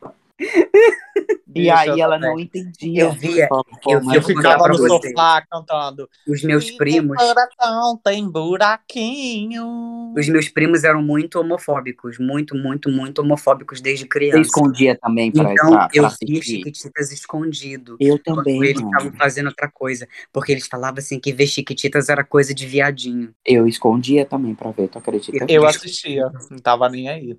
[1.55, 3.03] E aí eu ela não entendia.
[3.05, 3.49] Eu via-
[3.89, 6.09] eu via- Eu ficava no sofá cantando.
[6.27, 10.13] Os meus primos, coração tem buraquinho.
[10.17, 14.41] os meus primos eram muito homofóbicos, muito, muito, muito homofóbicos desde criança.
[14.41, 16.11] escondia também pra, Então pra, pra eu.
[16.11, 17.97] Chiquititas escondido.
[18.01, 20.09] Eu também, eles estavam fazendo outra coisa.
[20.33, 23.33] Porque eles falavam assim que ver Chiquititas era coisa de viadinho.
[23.45, 25.47] Eu escondia também pra ver, tu acredita?
[25.49, 27.39] Eu assistia, não tava nem aí.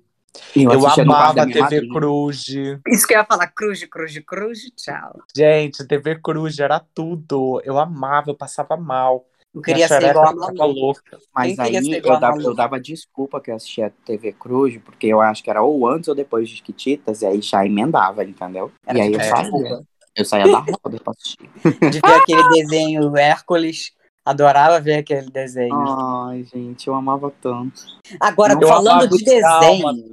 [0.54, 1.88] Eu Eu amava minha TV.
[1.88, 2.46] Cruz.
[2.88, 5.20] Isso que eu ia falar, cruz, cruz, cruz, tchau.
[5.34, 7.60] Gente, TV Cruz era tudo.
[7.64, 9.24] Eu amava, eu passava mal.
[9.54, 10.72] Eu queria ser igual a Malu.
[10.72, 11.18] louca.
[11.34, 15.20] Mas aí eu a dava, eu dava desculpa que eu assistia TV Cruz, porque eu
[15.20, 18.70] acho que era ou antes ou depois de Chiquititas, e aí já emendava, entendeu?
[18.86, 19.80] Era e aí eu saía.
[20.14, 21.50] Eu saía da roda pra assistir.
[21.90, 23.92] De ver aquele desenho Hércules.
[24.26, 25.72] Adorava ver aquele desenho.
[25.72, 27.80] Ai, gente, eu amava tanto.
[28.18, 30.12] Agora, Eu falando de desenho,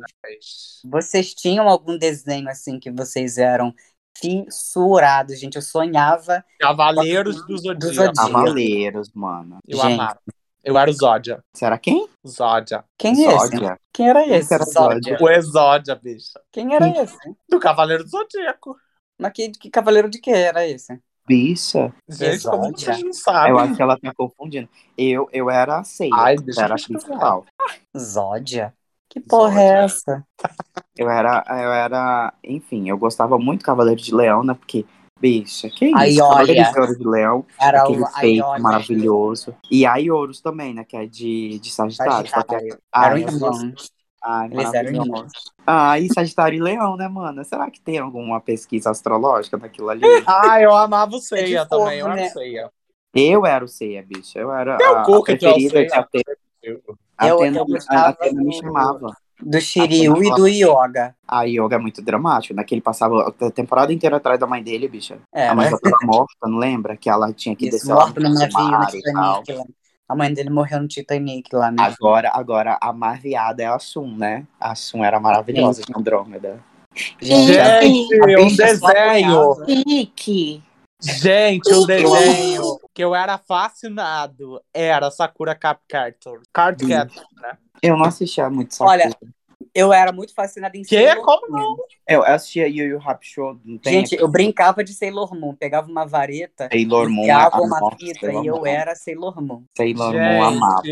[0.85, 3.73] vocês tinham algum desenho assim que vocês eram
[4.15, 5.55] fissurados, gente?
[5.55, 6.45] Eu sonhava.
[6.59, 7.87] Cavaleiros do Zodíaco.
[7.87, 8.13] Zodíaco.
[8.15, 9.57] Cavaleiros, mano.
[9.67, 9.93] Eu Gente.
[9.93, 10.19] amava.
[10.63, 11.43] Eu era o Zódia.
[11.51, 12.07] Será quem?
[12.25, 12.85] Zódia.
[12.95, 13.51] Quem é esse?
[13.91, 14.53] Quem era esse?
[14.53, 15.17] era Zódia.
[15.19, 16.39] O Exódia, bicha.
[16.51, 17.17] Quem era esse?
[17.49, 18.77] Do Cavaleiro do Zodíaco.
[19.19, 21.01] Mas que, que cavaleiro de que era esse?
[21.27, 21.93] Bicha.
[22.07, 22.77] Gente, como Exódia.
[22.93, 23.51] vocês não sabem?
[23.51, 24.67] Eu acho que ela tá confundindo.
[24.97, 26.09] Eu, eu era a ceia.
[26.13, 27.45] Ai, deixa era eu a principal.
[27.97, 28.73] Zódia?
[29.09, 30.25] Que porra é essa?
[30.97, 34.53] Eu era, eu era, enfim, eu gostava muito do Cavaleiro de Leão, né?
[34.55, 34.85] Porque,
[35.19, 35.97] bicha, que isso?
[35.97, 36.95] Aí, Cavaleiro olha.
[36.97, 39.55] de Leão, Era aquele o feito maravilhoso.
[39.69, 40.83] E a Iorus também, né?
[40.83, 42.27] Que é de, de Sagitário.
[42.27, 42.79] só que- Sagitário.
[42.95, 43.91] Eram eu gosto- irmãos.
[44.23, 45.31] Ai, Eles eram irmãos.
[45.67, 47.43] Ah, e Sagitário e Leão, né, mana?
[47.43, 50.01] Será que tem alguma pesquisa astrológica daquilo ali?
[50.25, 52.27] Ah, eu amava o Ceia É de fogo, também, eu era né?
[52.27, 52.71] o Ceia.
[53.13, 54.39] eu era o Ceia, bicha.
[54.39, 55.99] Eu era Teu a, a é o preferida de Ceia.
[55.99, 56.37] Atena.
[56.61, 56.81] Eu-
[57.17, 59.17] Atena, eu a gostava Atena me chamava.
[59.41, 61.15] Do Shiryu e do Yoga.
[61.27, 62.63] A Yoga é muito dramático, né?
[62.63, 65.19] Que ele passava a temporada inteira atrás da mãe dele, bicha.
[65.33, 65.71] É, a mãe né?
[65.71, 66.95] já tava morta, não lembra?
[66.95, 69.43] Que ela tinha que Isso, descer morto no no navio, no mar e tal.
[69.43, 69.73] Titanic.
[70.07, 71.77] A mãe dele morreu no Titanic lá, né?
[71.79, 74.45] Agora, agora, a marviada é a Sun, né?
[74.59, 76.59] A Sun era maravilhosa de Andrômeda.
[77.19, 79.53] Gente, a um desenho.
[79.65, 80.61] Rick!
[81.01, 86.41] Gente, um desenho que eu era fascinado era Sakura Cap Captor.
[86.53, 86.91] Card Sim.
[86.91, 87.57] Captor, né?
[87.81, 88.93] Eu não assistia muito Sakura.
[88.93, 89.17] Olha,
[89.73, 90.95] Eu era muito fascinada em Que?
[91.07, 91.75] Sailor Como Moon.
[92.07, 95.55] Eu assistia Yu Yu Hakusho, não tem Gente, eu brincava de Sailor Moon.
[95.55, 98.65] Pegava uma vareta, Sailor Moon, enfiava a uma nossa, fita Sailor e eu Moon.
[98.65, 99.63] era Sailor Moon.
[99.77, 100.41] Sailor Moon Gente,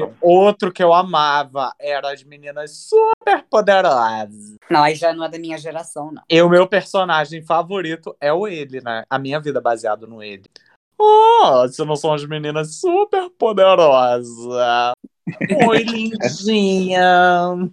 [0.01, 0.15] amava.
[0.21, 4.55] outro que eu amava era as meninas super poderosas.
[4.69, 6.21] Não, aí já não é da minha geração, não.
[6.29, 9.03] E o meu personagem favorito é o ele, né?
[9.10, 10.43] A minha vida é baseada no ele.
[11.03, 14.27] Oh, se não são as meninas super poderosas.
[15.67, 17.71] Oi, lindinha.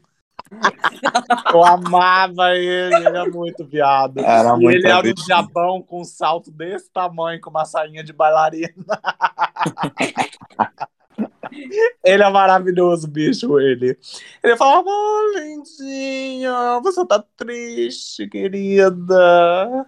[1.52, 4.18] Eu amava ele, ele era muito viado.
[4.18, 8.12] Era muito ele era um diabão com um salto desse tamanho, com uma sainha de
[8.12, 8.74] bailarina.
[12.04, 13.98] ele é maravilhoso, bicho, ele.
[14.42, 19.86] Ele falava, oh, lindinha, você tá triste, querida.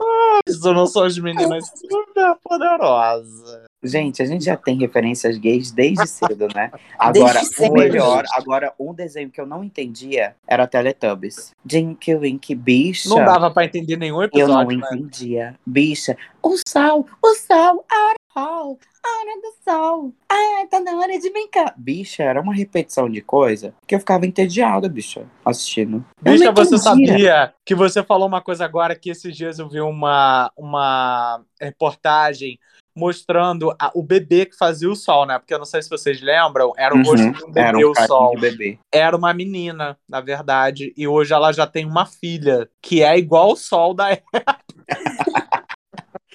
[0.00, 3.69] Ah, isso não são as meninas super poderosas.
[3.82, 6.70] Gente, a gente já tem referências gays desde cedo, né?
[6.98, 11.52] Agora, o melhor, agora um desenho que eu não entendia era Teletubbies.
[11.64, 13.08] Jinky Winky Bicha.
[13.08, 14.88] Não dava pra entender nenhum Eu não episódio, né?
[14.92, 15.58] entendia.
[15.64, 20.14] Bicha, o sol, o sol, a hora do sol, a hora do sol.
[20.28, 21.74] Ai, tá na hora de brincar.
[21.76, 26.04] Bicha, era uma repetição de coisa que eu ficava entediada, bicha, assistindo.
[26.20, 30.52] Bicha, você sabia que você falou uma coisa agora que esses dias eu vi uma,
[30.54, 32.58] uma reportagem
[33.00, 35.38] mostrando a- o bebê que fazia o sol, né?
[35.38, 37.78] Porque eu não sei se vocês lembram, era o Uhum, rosto de um bebê, Era
[37.78, 38.38] um o sol.
[38.38, 38.78] bebê.
[38.92, 43.52] Era uma menina, na verdade, e hoje ela já tem uma filha, que é igual
[43.52, 44.44] o sol da época.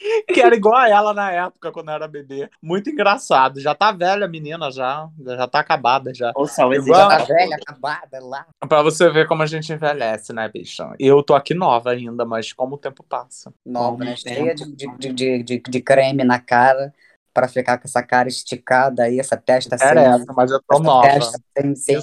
[0.34, 2.50] que era igual a ela na época, quando era bebê.
[2.62, 3.60] Muito engraçado.
[3.60, 5.08] Já tá velha a menina, já.
[5.26, 6.32] Já tá acabada, já.
[6.36, 6.90] O sol existe.
[6.90, 8.46] Igual- Tá velha, acabada lá.
[8.68, 10.94] Pra você ver como a gente envelhece, né, bicha?
[11.00, 13.54] Eu tô aqui nova ainda, mas como o tempo passa.
[13.66, 14.16] Nova, né?
[14.16, 16.94] Cheia de, de, de, de, de- creme na cara
[17.34, 20.80] pra ficar com essa cara esticada aí, essa testa sem, Era essa, mas eu tô
[20.80, 21.08] nova.
[21.08, 21.98] testa sem, sem.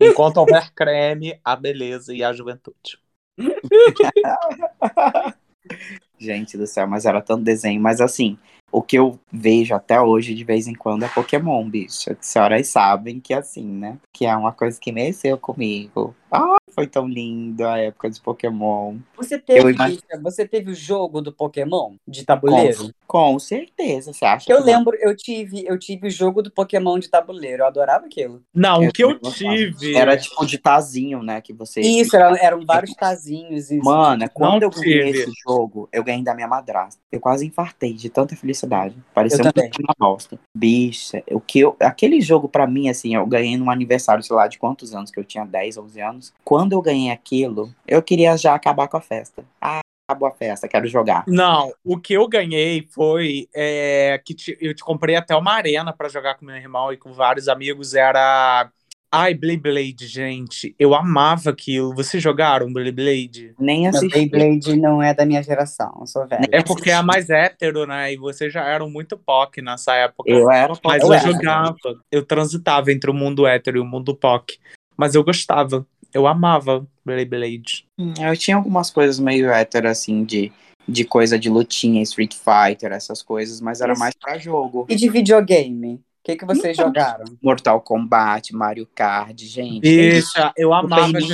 [0.00, 2.98] Enquanto houver creme, a beleza e a juventude.
[6.22, 7.80] Gente do céu, mas era tanto desenho.
[7.80, 8.38] Mas assim,
[8.70, 12.14] o que eu vejo até hoje de vez em quando é Pokémon, bicho.
[12.14, 13.98] Que senhoras sabem que assim, né?
[14.12, 16.14] Que é uma coisa que mexeu comigo.
[16.32, 18.96] Ah, foi tão lindo a época de Pokémon.
[19.16, 22.90] Você teve, imag- você teve o jogo do Pokémon de tabuleiro?
[23.06, 24.78] Com certeza, você acha Que eu que não?
[24.78, 27.62] lembro, eu tive, eu tive o jogo do Pokémon de tabuleiro.
[27.62, 28.42] Eu adorava aquilo.
[28.54, 29.54] Não, Eu o que eu gostava.
[29.54, 29.94] tive.
[29.94, 31.42] Era tipo de tazinho, né?
[31.42, 31.82] Que você.
[31.82, 33.70] Isso, eram, eram vários tazinhos.
[33.70, 33.84] Isso.
[33.84, 35.18] Mano, quando eu ganhei tive.
[35.20, 36.98] esse jogo, eu ganhei da minha madrasta.
[37.12, 38.96] Eu quase infartei de tanta felicidade.
[39.14, 39.70] Parecia Eu também.
[39.80, 40.38] uma bosta.
[40.56, 44.48] Bicha, o que eu, aquele jogo pra mim, assim, eu ganhei num aniversário, sei lá,
[44.48, 46.21] de quantos anos, que eu tinha 10, 11 anos.
[46.44, 49.44] Quando eu ganhei aquilo, eu queria já acabar com a festa.
[49.60, 51.24] Ah, acabou a festa, quero jogar.
[51.26, 55.92] Não, o que eu ganhei foi é, que te- eu te comprei até uma arena
[55.92, 57.94] pra jogar com meu irmão e com vários amigos.
[57.94, 58.70] Era.
[59.14, 60.74] Ai, Beyblade, gente.
[60.78, 61.94] Eu amava aquilo.
[61.94, 63.54] Vocês jogaram Beyblade?
[63.58, 64.08] Nem assisti.
[64.26, 66.48] Beyblade não é da minha geração, eu sou velha.
[66.50, 68.10] É porque é a mais hétero, né?
[68.14, 70.30] E vocês já eram muito POC nessa época.
[70.30, 71.76] Eu era Mas eu eu jogava,
[72.10, 74.58] eu transitava entre o mundo hétero e o mundo POC.
[74.96, 77.86] Mas eu gostava, eu amava Beyblade.
[77.98, 80.52] Hum, Eu tinha algumas coisas meio hétero, assim, de,
[80.88, 84.00] de coisa de lutinha, Street Fighter, essas coisas, mas era Isso.
[84.00, 84.86] mais pra jogo.
[84.88, 85.94] E de videogame?
[85.94, 87.24] O que, que vocês jogaram?
[87.42, 89.80] Mortal Kombat, Mario Kart, gente.
[89.80, 91.26] Bicha, eu Super amava GTA.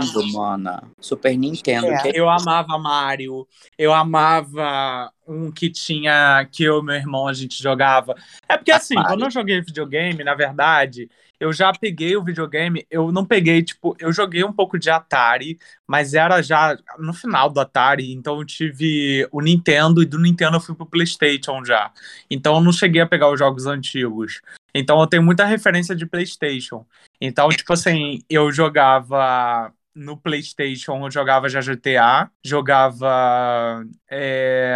[0.00, 0.82] Nintendo, mana.
[1.00, 1.86] Super Nintendo.
[1.86, 2.02] É.
[2.12, 3.48] que- Eu amava Mario.
[3.78, 8.14] Eu amava um que tinha que eu e meu irmão a gente jogava.
[8.46, 9.08] É porque assim, Mario.
[9.12, 11.08] quando eu joguei videogame, na verdade,
[11.44, 15.58] eu já peguei o videogame, eu não peguei, tipo, eu joguei um pouco de Atari,
[15.86, 20.56] mas era já no final do Atari, então eu tive o Nintendo e do Nintendo
[20.56, 21.92] eu fui pro PlayStation já.
[22.30, 24.40] Então eu não cheguei a pegar os jogos antigos.
[24.74, 26.86] Então eu tenho muita referência de PlayStation.
[27.20, 34.74] Então, tipo assim, eu jogava no PlayStation, eu jogava já GTA, jogava é,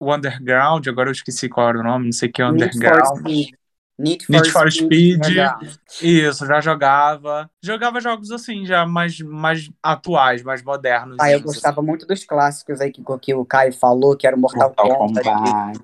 [0.00, 2.76] o Underground, agora eu esqueci qual era o nome, não sei o que é Need
[2.76, 3.18] Underground.
[3.18, 3.57] Speed.
[3.98, 5.26] Need for, Need for Speed.
[5.26, 5.58] legal.
[6.00, 7.50] Isso, já jogava.
[7.62, 11.16] Jogava jogos assim, já mais, mais atuais, mais modernos.
[11.20, 14.38] Ah, eu gostava muito dos clássicos aí que, que o Caio falou, que era o
[14.38, 15.24] Mortal, Mortal Kombat.
[15.28, 15.80] Kombat.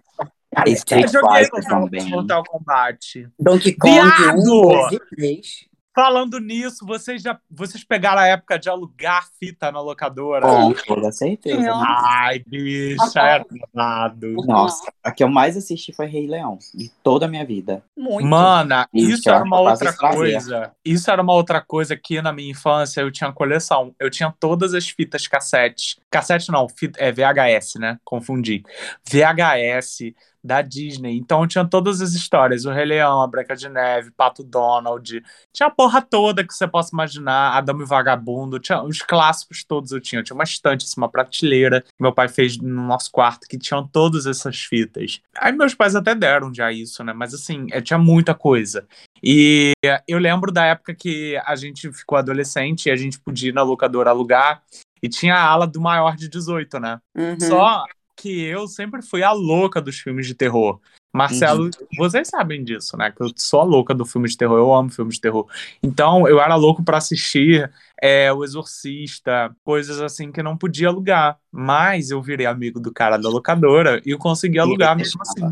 [0.55, 2.11] Cara, Eu Street joguei Fighter Mortal, também.
[2.11, 3.29] Mortal Kombat.
[3.41, 4.39] Donkey Kong Viado!
[4.39, 5.47] 1, 2 e 3.
[5.95, 10.45] Falando nisso, vocês já vocês pegaram a época de alugar fita na locadora?
[10.45, 11.61] Com toda certeza.
[11.61, 11.85] Não.
[11.87, 14.35] Ai, bicha, era babado.
[14.45, 17.81] Nossa, a que eu mais assisti foi Rei Leão, de toda a minha vida.
[17.97, 18.27] Muito.
[18.27, 20.73] Mana, Isso, isso era uma outra coisa.
[20.85, 23.95] Isso era uma outra coisa que na minha infância eu tinha coleção.
[24.01, 26.01] Eu tinha todas as fitas cassete.
[26.11, 28.01] Cassete não, fita, é VHS, né?
[28.05, 28.65] Confundi.
[29.09, 30.13] VHS
[30.45, 31.17] da Disney.
[31.17, 32.67] Então tinha todas as histórias.
[32.67, 35.23] O Rei Leão, a Branca de Neve, Pato Donald.
[35.53, 37.57] Tinha a porra toda que você possa imaginar.
[37.57, 38.59] Adamo e Vagabundo.
[38.59, 40.21] Tinha os clássicos todos eu tinha.
[40.21, 43.87] Eu tinha uma estante, uma prateleira que meu pai fez no nosso quarto que tinham
[43.87, 45.21] todas essas fitas.
[45.39, 47.13] Aí meus pais até deram já isso, né?
[47.13, 48.87] Mas assim, é, tinha muita coisa.
[49.23, 49.73] E
[50.07, 53.63] eu lembro da época que a gente ficou adolescente e a gente podia ir na
[53.63, 54.63] locadora alugar
[55.03, 57.01] e tinha a ala do maior de 18, né?
[57.15, 57.41] Uhum.
[57.41, 57.85] Só
[58.17, 60.81] que eu sempre fui a louca dos filmes de terror.
[61.15, 61.71] Marcelo, Uhum.
[61.97, 63.13] vocês sabem disso, né?
[63.13, 65.47] Que eu sou a louca do filme de terror, eu amo filmes de terror.
[65.81, 67.71] Então, eu era louco pra assistir
[68.03, 71.39] é, O Exorcista, coisas assim que não podia alugar.
[71.53, 75.49] Mas eu virei amigo do cara da locadora e eu consegui alugar mesmo assim.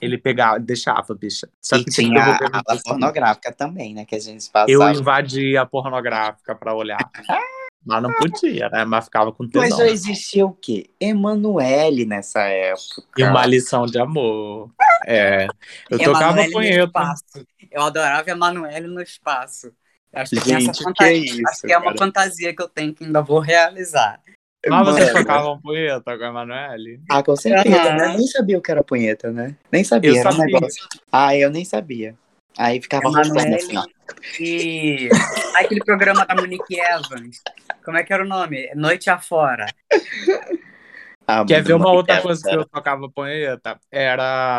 [0.00, 1.48] Ele pegava, deixava, bicha.
[1.62, 4.04] Só e que tinha a ala dia pornográfica também, né?
[4.04, 4.70] Que a gente passava.
[4.70, 6.98] eu invadia a pornográfica pra olhar.
[7.84, 8.84] Mas não podia, né?
[8.84, 9.78] Mas ficava com Mas tesão.
[9.78, 10.90] já existia o quê?
[11.00, 13.02] Emanuele nessa época.
[13.16, 14.70] E uma lição de amor.
[15.06, 15.46] É.
[15.88, 16.84] Eu tocava Emanuele punheta.
[16.86, 17.46] espaço.
[17.70, 19.72] Eu adorava Emanuele no espaço.
[20.12, 21.12] Acho que, Gente, essa que fantasia.
[21.12, 21.98] é isso, Acho que é uma cara?
[21.98, 24.20] fantasia que eu tenho que ainda vou realizar.
[24.68, 27.00] Mas vocês tocavam punheta com a Emanuele?
[27.08, 27.96] Ah, com certeza, Aham.
[27.96, 28.16] né?
[28.16, 29.56] Nem sabia o que era punheta, né?
[29.72, 30.54] Nem sabia, Eu era um sabia.
[30.54, 30.84] negócio.
[31.10, 32.14] Ah, eu nem sabia.
[32.58, 33.84] Aí ficava Emanuele assim, ó.
[34.38, 35.08] e
[35.56, 37.40] aquele programa da Monique Evans.
[37.84, 38.70] Como é que era o nome?
[38.74, 39.66] Noite afora.
[41.26, 43.78] Ah, Quer ver uma Monique outra Evans coisa que era- eu tocava punheta?
[43.90, 44.56] Era.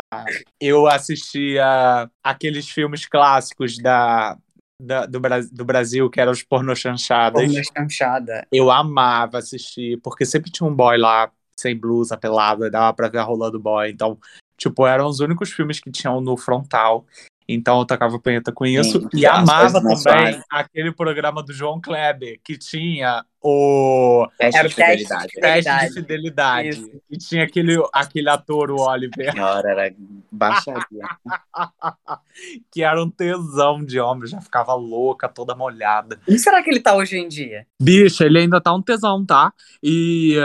[0.60, 4.36] Eu assistia aqueles filmes clássicos da,
[4.80, 7.42] da- do, Bra- do Brasil, que eram os pornochanchadas.
[7.42, 8.46] Porno chanchada.
[8.50, 13.08] Eu amava assistir, porque sempre tinha um boy lá, sem blusa, pelado, e dava pra
[13.08, 13.90] ver a rola do boy.
[13.90, 14.18] Então,
[14.56, 17.06] tipo, eram os únicos filmes que tinham no frontal.
[17.48, 19.00] Então eu tocava punheta com isso.
[19.00, 24.74] Sim, e amava também aquele programa do João Kleber, que tinha o Teste Era de
[24.74, 25.04] o teste.
[25.04, 25.32] fidelidade.
[25.40, 26.68] teste de fidelidade.
[26.68, 26.90] Isso.
[27.10, 29.94] E tinha aquele, aquele ator, o Oliver, Senhora, era
[30.30, 30.84] baixaria.
[32.70, 36.20] que era um tesão de homem, já ficava louca, toda molhada.
[36.28, 37.66] E será que ele tá hoje em dia?
[37.80, 39.52] Bicho, ele ainda tá um tesão, tá?
[39.82, 40.36] E,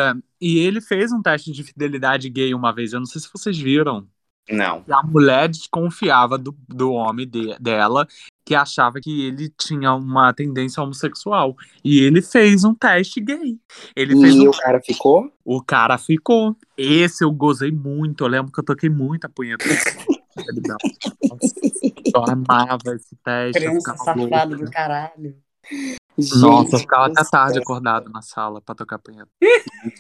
[0.42, 3.58] e ele fez um teste de fidelidade gay uma vez, eu não sei se vocês
[3.58, 4.08] viram.
[4.50, 4.84] Não.
[4.90, 8.08] A mulher desconfiava do, do homem de- dela,
[8.46, 11.56] que achava que ele tinha uma tendência homossexual.
[11.84, 13.58] E ele fez um teste gay.
[13.96, 14.52] Ele fez E um...
[14.52, 15.32] o cara ficou?
[15.44, 16.56] O cara ficou.
[16.78, 18.24] Esse eu gozei muito.
[18.24, 19.66] Eu lembro que eu toquei muita punheta.
[22.16, 23.60] eu amava esse teste.
[23.60, 24.06] Criança louco.
[24.06, 25.36] safada do caralho.
[26.40, 29.30] Nossa, eu ficava até tarde acordado na sala pra tocar punheta.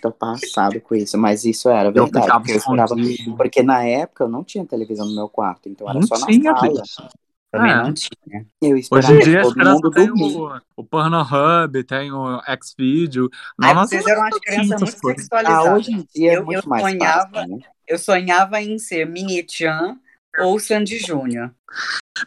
[0.02, 2.26] Tô passado com isso, mas isso era Eu verdade.
[2.26, 3.36] ficava eu.
[3.38, 6.26] Porque na época eu não tinha televisão no meu quarto, então era Não só na
[6.28, 7.10] tinha, sala.
[7.52, 7.76] Também É.
[7.78, 8.46] não tinha.
[8.62, 12.42] Eu Hoje esperava em dia as todo crianças mundo têm o, o Pornhub, tem o
[12.64, 13.30] Xvideo.
[13.62, 15.22] Aí Nossa, vocês eram as crianças muito coisas.
[15.22, 15.68] sexualizadas.
[15.68, 17.64] Ah, hoje em dia é Eu- muito eu mais sonhava- fácil, né?
[17.88, 19.98] Eu sonhava em ser Mini-chan
[20.40, 21.52] ou Sandy Júnior.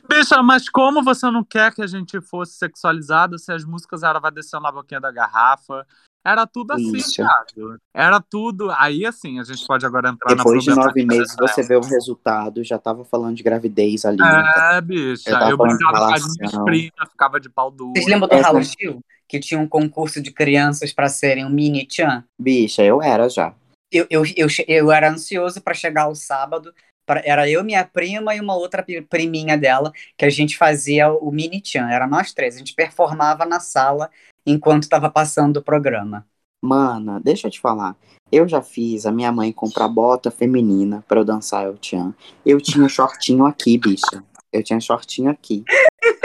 [0.09, 4.20] Bicha, mas como você não quer que a gente fosse sexualizado se as músicas eram
[4.20, 5.87] vai descendo na boquinha da garrafa?
[6.24, 7.16] Era tudo assim, Isso.
[7.16, 7.79] viado.
[7.94, 8.70] Era tudo.
[8.72, 11.76] Aí, assim, a gente pode agora entrar Depois de na nove problemática meses você vê
[11.76, 14.18] o resultado, já tava falando de gravidez ali.
[14.20, 15.31] É, bicha.
[15.31, 16.64] Eu Eu de brincava com as minhas relação.
[16.66, 17.92] primas, ficava de pau duro.
[17.96, 19.00] Vocês lembram do Essa- Raul Gil?
[19.26, 22.22] Que tinha um concurso de crianças pra serem um Mini-chan?
[22.38, 23.55] Bicha, eu era já.
[23.90, 26.72] Eu, eu, eu, eu era ansioso pra chegar ao sábado.
[27.10, 31.12] Pra- era eu, minha prima e uma outra pri- priminha dela, que a gente fazia
[31.12, 31.88] o Mini-chan.
[31.90, 32.54] Era nós três.
[32.54, 34.08] A gente performava na sala
[34.46, 36.24] enquanto estava passando o programa.
[36.62, 37.96] Mana, deixa eu te falar.
[38.30, 42.14] Eu já fiz a minha mãe comprar bota feminina pra eu dançar El Chan.
[42.46, 44.22] Eu tinha shortinho aqui, bicha.
[44.52, 45.64] Eu tinha shortinho aqui.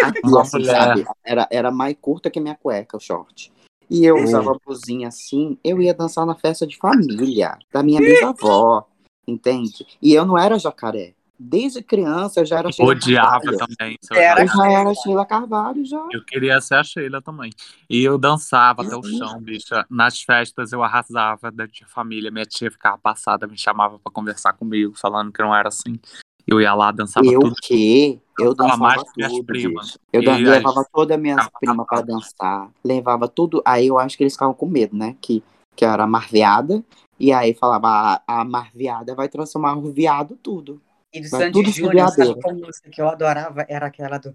[0.04, 1.04] Aqui, assim, sabe?
[1.26, 3.52] Era, era mais curta que minha cueca, o short.
[3.90, 4.24] E eu Hum.
[4.24, 8.88] usava a blusinha assim, eu ia dançar na festa de família, da minha bisavó,
[9.28, 9.86] entende?
[10.02, 11.14] E eu não era jacaré.
[11.38, 13.58] Desde criança eu já era Sheila Odiava Carvalho.
[13.58, 13.98] também.
[14.14, 16.08] Era Eu já era Sheila Carvalho, já.
[16.12, 17.52] Eu queria ser a Sheila também.
[17.90, 19.86] E eu dançava até o chão, bicha.
[19.90, 22.32] Nas festas eu arrasava da tia família.
[22.32, 26.00] Minha tia ficava passada, me chamava pra conversar comigo, falando que não era assim.
[26.48, 27.56] Eu ia lá, dançava Eu tudo.
[27.62, 28.18] que?
[28.40, 29.98] Eu Dançava mais que minhas tudo, primas.
[30.14, 32.08] Eu dan- levava todas as minhas Ficava primas pra tapado.
[32.14, 32.70] dançar.
[32.82, 33.62] Levava tudo.
[33.66, 35.18] Aí eu acho que eles ficavam com medo, né?
[35.20, 35.44] Que,
[35.76, 36.82] que era a marveada.
[37.20, 37.88] E aí falava,
[38.28, 40.82] a, a marveada vai transformar o viado tudo.
[41.14, 43.66] E do Sandy Júnior, sabe qual música que eu adorava?
[43.70, 44.34] Era aquela do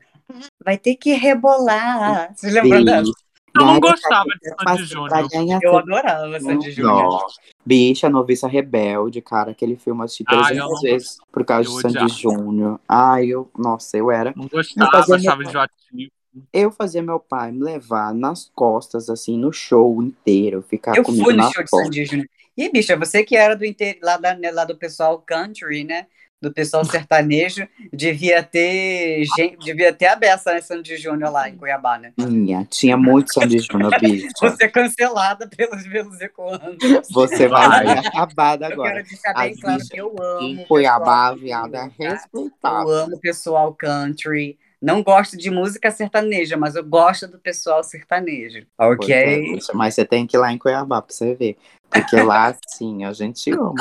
[0.65, 2.33] Vai ter que rebolar.
[2.35, 3.11] Vocês lembram dessa?
[3.55, 5.61] Eu não gostava de Sandy Júnior.
[5.63, 7.27] Eu adorava Sandy Júnior.
[7.67, 9.51] Bicha, Noviça Rebelde, cara.
[9.51, 12.09] Aquele filme eu assisti Ai, 300 eu não- vezes por causa eu de Sandy.
[12.09, 12.81] Júnior.
[12.89, 13.51] Ai, eu...
[13.59, 14.33] Nossa, eu era...
[14.37, 16.11] Não gostava, fazia achava enjoativo.
[16.53, 20.63] Eu fazia meu pai me levar nas costas, assim, no show inteiro.
[20.63, 21.87] Ficar Eu comigo fui no nas show de costas.
[21.87, 22.29] Sandy Júnior.
[22.61, 23.99] E, bicha, você que era do inter...
[24.03, 26.07] lá, da, né, lá do pessoal country, né?
[26.43, 31.57] Do pessoal sertanejo, devia ter gente, devia ter a beça, né, Sandy Júnior lá em
[31.57, 32.13] Cuiabá, né?
[32.19, 34.29] Tinha, tinha muito Sandy Júnior, bicha.
[34.41, 36.77] Você é cancelada pelos, pelos ecoando.
[37.11, 38.93] Você vai ser acabada Eu agora.
[38.95, 40.47] quero deixar bem claro bicha que eu amo.
[40.47, 41.93] Em Cuiabá, viada, é tá?
[41.99, 42.91] Eu respeitável.
[42.91, 44.59] amo o pessoal country.
[44.81, 48.67] Não gosto de música sertaneja, mas eu gosto do pessoal sertanejo.
[48.79, 49.13] Ok?
[49.13, 49.41] é,
[49.75, 51.59] Mas você tem que ir lá em Cuiabá pra você ver.
[51.91, 53.75] Porque lá, sim, a gente ama.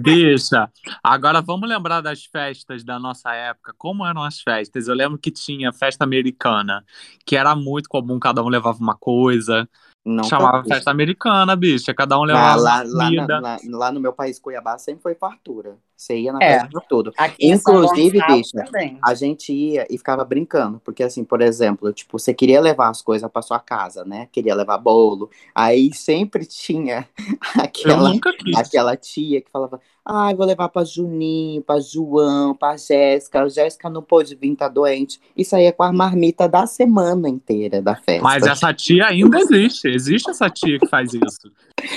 [0.00, 0.70] Bicha,
[1.02, 3.74] agora vamos lembrar das festas da nossa época.
[3.76, 4.86] Como eram as festas?
[4.86, 6.84] Eu lembro que tinha festa americana,
[7.26, 9.68] que era muito comum, cada um levava uma coisa.
[10.04, 11.92] Não Chamava festa americana, bicha.
[11.92, 13.26] Cada um lá, levava lá, uma lá, comida.
[13.26, 15.76] na- lá- lá no meu país, Cuiabá, sempre foi fartura.
[15.98, 16.60] Você ia na É.
[16.60, 17.12] festa de tudo.
[17.18, 18.98] Aqui Inclusive, bicha, também.
[19.04, 23.02] a gente ia e ficava brincando, porque assim, por exemplo, tipo, você queria levar as
[23.02, 24.28] coisas pra sua casa, né?
[24.30, 27.04] Queria levar bolo, aí sempre tinha
[27.58, 28.12] aquela,
[28.56, 33.90] aquela tia que falava, ai, vou levar pra Juninho, pra João, pra Jéssica, a Jéssica
[33.90, 35.20] não pôde vir, tá doente.
[35.36, 38.22] Isso aí é com a marmita da semana inteira da festa.
[38.22, 39.88] Mas essa tia ainda existe.
[39.88, 41.50] Existe essa tia que faz isso.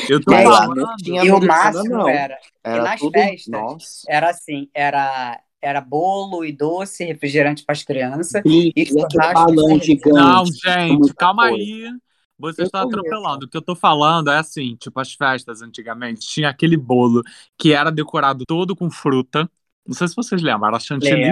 [0.10, 0.76] Eu tô Mas lá falando.
[0.82, 2.10] não tinha E o máximo não.
[2.10, 4.06] era, Era nas tudo, festas, nossa.
[4.08, 8.42] era assim, era, era bolo e doce, refrigerante para as crianças.
[8.46, 8.94] E, E e
[9.34, 10.12] balão de gigante.
[10.14, 11.56] Não, gente, calma coisa.
[11.58, 11.92] aí.
[12.38, 12.98] Você Eu está conheço.
[12.98, 13.46] atropelando.
[13.46, 17.22] O que eu tô falando é assim, tipo, as festas antigamente tinha aquele bolo
[17.58, 19.50] que era decorado todo com fruta.
[19.86, 21.32] Não sei se vocês lembram, era chantilly.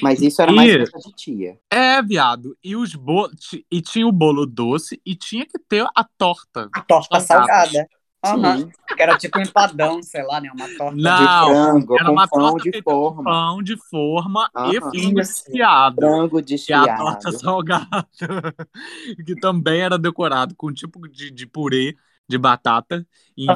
[0.00, 1.58] Mas isso era mais E- festa de tia.
[1.70, 2.56] É, viado.
[2.62, 3.32] E os bolos.
[3.70, 6.68] E tinha o bolo doce e tinha que ter a torta.
[6.72, 7.88] A torta Salgada.
[8.24, 10.50] Sim, Que era tipo um empadão, sei lá, né?
[10.52, 11.12] Uma torta.
[11.12, 13.22] de Não, frango, era com uma pão torta de forma.
[13.22, 14.92] pão de forma e Aham.
[14.92, 16.14] frango desfiado.
[16.20, 16.88] Frango Que é a desfiado.
[16.88, 18.06] torta salgada.
[19.26, 21.96] que também era decorado com um tipo de, de purê
[22.28, 23.06] de batata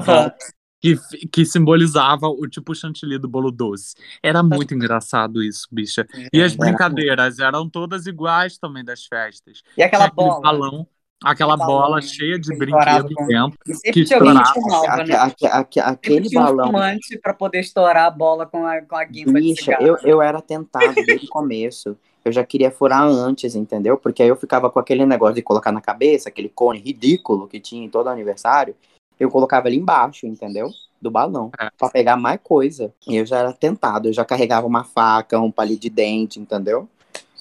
[0.05, 0.47] volta,
[0.81, 0.97] que,
[1.33, 3.95] que simbolizava o tipo chantilly do bolo doce.
[4.23, 6.07] Era muito engraçado isso, bicha.
[6.33, 9.63] E as Era brincadeiras eram todas iguais também das festas.
[9.77, 10.43] E aquela bola.
[10.43, 10.87] balão,
[11.25, 13.59] aquela Aquele bola balão, cheia de brinquedo dentro.
[13.67, 15.05] E sempre que estourava.
[15.05, 15.15] né?
[15.17, 16.67] aque- aque- Aquele tinha um balão.
[16.67, 20.41] fumante pra poder estourar a bola com a, com a guimba Bicha, eu, eu era
[20.41, 21.97] tentado desde o começo.
[22.25, 23.97] Eu já queria furar antes, entendeu?
[23.97, 27.61] Porque aí eu ficava com aquele negócio de colocar na cabeça, aquele cone ridículo que
[27.61, 28.75] tinha em todo aniversário.
[29.19, 30.69] Eu colocava ali embaixo, entendeu?
[31.01, 31.51] Do balão.
[31.59, 31.69] É.
[31.79, 32.93] Pra pegar mais coisa.
[33.07, 34.09] E eu já era tentado.
[34.09, 36.89] Eu já carregava uma faca, um palito de dente, entendeu?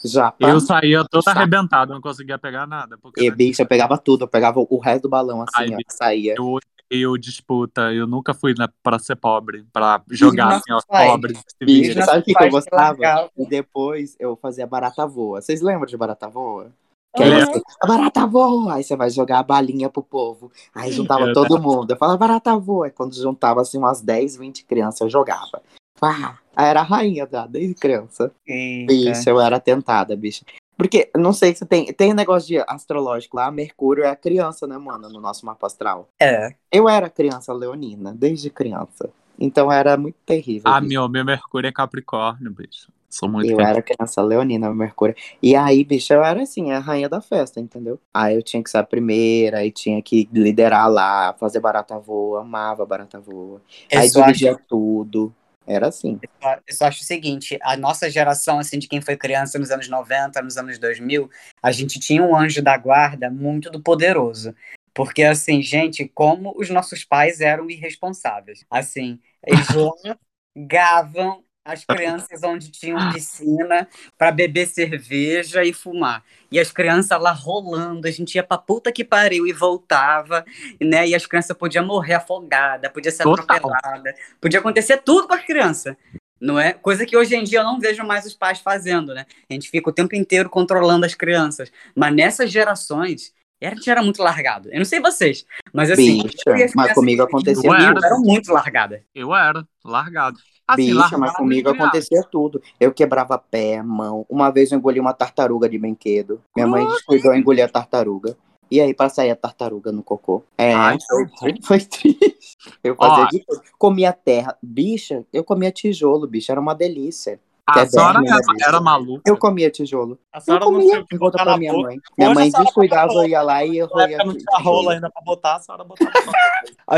[0.06, 0.32] Já.
[0.32, 1.38] pra- Eu saía todo Saco.
[1.40, 2.98] arrebentado, não conseguia pegar nada.
[3.02, 4.24] Porque E, bicho, eu pegava tudo.
[4.24, 5.78] Eu pegava o resto do balão assim, Ai, ó.
[5.78, 5.86] bicho.
[5.90, 6.36] Saía.
[6.38, 6.58] eu
[6.92, 7.94] odeio disputa.
[7.94, 11.38] Eu nunca fui na, pra ser pobre, pra jogar assim, pobres.
[11.40, 13.30] se Bicho, sabe o que, que eu gostava?
[13.38, 15.42] E depois eu fazia barata voa.
[15.42, 16.72] Vocês lembram de barata voa?
[17.16, 17.34] Que Aham.
[17.38, 18.74] aí você, a barata voa!
[18.74, 20.52] Aí você vai jogar a balinha pro povo.
[20.74, 21.90] Aí juntava É todo mundo.
[21.92, 22.88] Eu falava, barata voa.
[22.88, 25.62] Aí quando juntava assim umas 10, 20 crianças, eu jogava.
[26.06, 26.40] Pá!
[26.56, 28.32] Era a rainha da, desde criança.
[28.48, 28.94] Eita.
[28.94, 30.46] Bicho, eu era tentada, bicho.
[30.78, 31.92] Porque, não sei se tem.
[31.94, 35.66] Tem um negócio de astrológico lá, Mercúrio é a criança, né, mano, no nosso mapa
[35.66, 36.08] astral.
[36.20, 36.54] É.
[36.72, 39.10] Eu era criança leonina, desde criança.
[39.40, 40.72] Então era muito terrível.
[40.72, 40.90] Ah, bicho.
[40.90, 42.90] meu, meu Mercúrio é Capricórnio, bicho.
[43.10, 45.16] Sou muito Eu era criança leonina, Mercúrio.
[45.42, 48.00] E aí, bicho, eu era assim, a rainha da festa, entendeu?
[48.14, 52.42] Aí eu tinha que ser a primeira, aí tinha que liderar lá, fazer barata voa,
[52.42, 53.62] amava barata voa.
[53.90, 55.34] Eu aí acho, dividia tudo.
[55.68, 56.20] Era assim.
[56.68, 59.90] eu só acho o seguinte, a nossa geração, assim, de quem foi criança nos anos
[59.90, 61.30] 90, nos anos 2000,
[61.62, 64.56] a gente tinha um anjo da guarda muito do poderoso.
[64.94, 68.64] Porque, assim, gente, como os nossos pais eram irresponsáveis.
[68.70, 69.68] Assim, eles
[70.56, 76.24] largavam as crianças onde tinham piscina para beber cerveja e fumar.
[76.52, 80.46] E as crianças lá rolando, a gente ia pra puta que pariu e voltava,
[80.80, 81.08] né?
[81.08, 83.58] E as crianças podiam morrer afogada, podia ser Total.
[83.58, 85.96] atropelada, podia acontecer tudo com as crianças.
[86.40, 86.74] Não é?
[86.74, 89.26] Coisa que hoje em dia eu não vejo mais os pais fazendo, né?
[89.50, 91.72] A gente fica o tempo inteiro controlando as crianças.
[91.96, 94.70] Mas nessas gerações, a gente era muito largado.
[94.70, 98.08] Eu não sei vocês, mas assim, Bicha, eu as mas comigo acontecia Ué, comigo era.
[98.08, 99.02] eram muito largadas.
[99.16, 100.38] Eu era, largado.
[100.68, 102.62] Assim, Bicha, mas comigo acontecia tudo.
[102.80, 104.26] Eu quebrava pé, mão.
[104.28, 106.42] Uma vez eu engoli uma tartaruga de brinquedo.
[106.56, 108.36] Minha mãe descuidou e engoli a tartaruga.
[108.72, 110.44] E aí, pra sair a tartaruga no cocô.
[110.58, 111.28] É, Ai, foi,
[111.62, 112.58] foi triste.
[112.84, 113.28] Eu fazia Ó.
[113.28, 113.62] de tudo.
[113.78, 114.58] Comia terra.
[114.60, 116.52] Bicha, eu comia tijolo, bicha.
[116.52, 117.40] Era uma delícia.
[117.68, 119.22] A Que é senhora né, era, era maluca.
[119.26, 120.18] Eu comia tijolo.
[120.34, 120.90] A Eu senhora não comia.
[120.90, 121.88] sei o que Pergunta botar pra minha boca.
[121.88, 122.00] mãe.
[122.18, 125.22] Minha Hoje mãe descuidava, eu ia lá e eu roía não tinha rola ainda pra
[125.24, 126.12] botar, a senhora botava.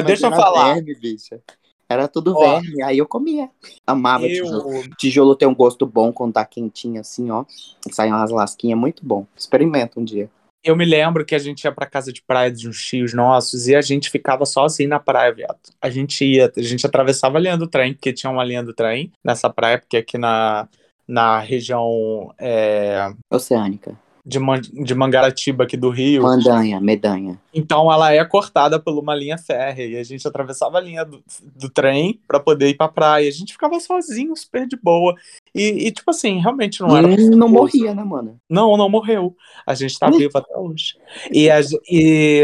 [0.05, 0.73] Deixa eu falar.
[0.75, 1.41] verme, bicha.
[1.89, 2.59] Era tudo Ó.
[2.59, 2.83] verme.
[2.83, 3.49] Aí eu comia.
[3.85, 4.75] Amava tijolo.
[4.75, 7.45] Eu, Tijolo tem um gosto bom quando tá quentinho assim, ó.
[7.91, 9.25] Sai umas lasquinhas, muito bom.
[9.37, 10.29] Experimenta um dia.
[10.63, 13.67] eu me lembro que a gente ia pra casa de praia de uns tios nossos
[13.67, 15.59] e a gente ficava sozinho na praia, viado.
[15.81, 18.73] A gente ia, a gente atravessava a linha do trem, porque tinha uma linha do
[18.73, 20.67] trem nessa praia, porque aqui na,
[21.07, 23.97] na região é, Oceânica.
[24.27, 27.39] De, Man, de Mangaratiba, aqui do Rio, Mandanha, medanha.
[27.53, 31.23] então ela é cortada por uma linha férrea e a gente atravessava a linha do,
[31.55, 33.29] do trem pra poder ir pra praia.
[33.29, 35.15] A gente ficava sozinho, super de boa.
[35.55, 38.37] E, e, tipo assim, realmente não era Hum, não morria, né, mano?
[38.49, 39.33] Não, não morreu.
[39.65, 40.97] A gente tá vivo até hoje.
[41.31, 42.43] E, a e-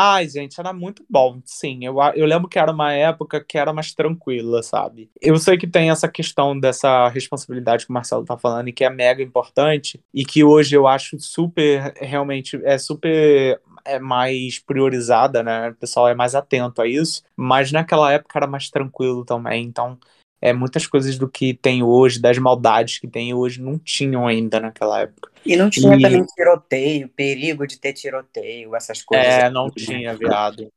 [0.00, 1.84] Ai, gente, era muito bom, sim.
[1.84, 5.10] Eu, eu lembro que era uma época que era mais tranquila, sabe?
[5.20, 8.84] Eu sei que tem essa questão dessa responsabilidade que o Marcelo tá falando e que
[8.84, 15.42] é mega importante e que hoje eu acho super, realmente, é super é mais priorizada,
[15.42, 15.70] né?
[15.70, 19.98] O pessoal é mais atento a isso, mas naquela época era mais tranquilo também, então
[20.40, 24.60] é, muitas coisas do que tem hoje, das maldades que tem hoje, não tinham ainda
[24.60, 25.30] naquela época.
[25.44, 29.26] E não tinha E- também tiroteio, perigo de ter tiroteio, essas coisas.
[29.26, 30.70] É, não tinha, viado.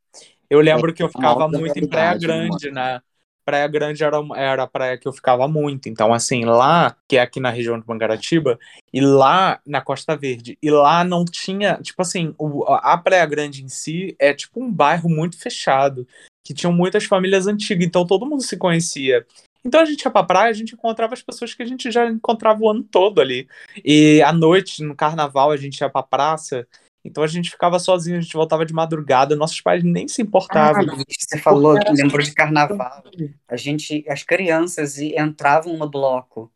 [0.49, 3.01] Eu lembro que eu ficava muito em Praia né, Grande, né?
[3.43, 5.89] Praia Grande era, era a praia que eu ficava muito.
[5.89, 8.59] Então, assim, lá, que é aqui na região de Mangaratiba,
[8.93, 13.63] e lá na Costa Verde, e lá não tinha, tipo assim, o- a Praia Grande
[13.63, 16.07] em si é tipo um bairro muito fechado,
[16.45, 19.25] que tinham muitas famílias antigas, então todo mundo se conhecia.
[19.63, 22.07] Então a gente ia pra praia, a gente encontrava as pessoas que a gente já
[22.09, 23.47] encontrava o ano todo ali.
[23.85, 26.67] E à noite, no carnaval, a gente ia pra praça,
[27.05, 30.81] então a gente ficava sozinho, a gente voltava de madrugada, nossos pais nem se importavam.
[30.89, 33.03] Ah, você falou, lembrou de carnaval.
[33.47, 36.51] A gente, as crianças entravam no bloco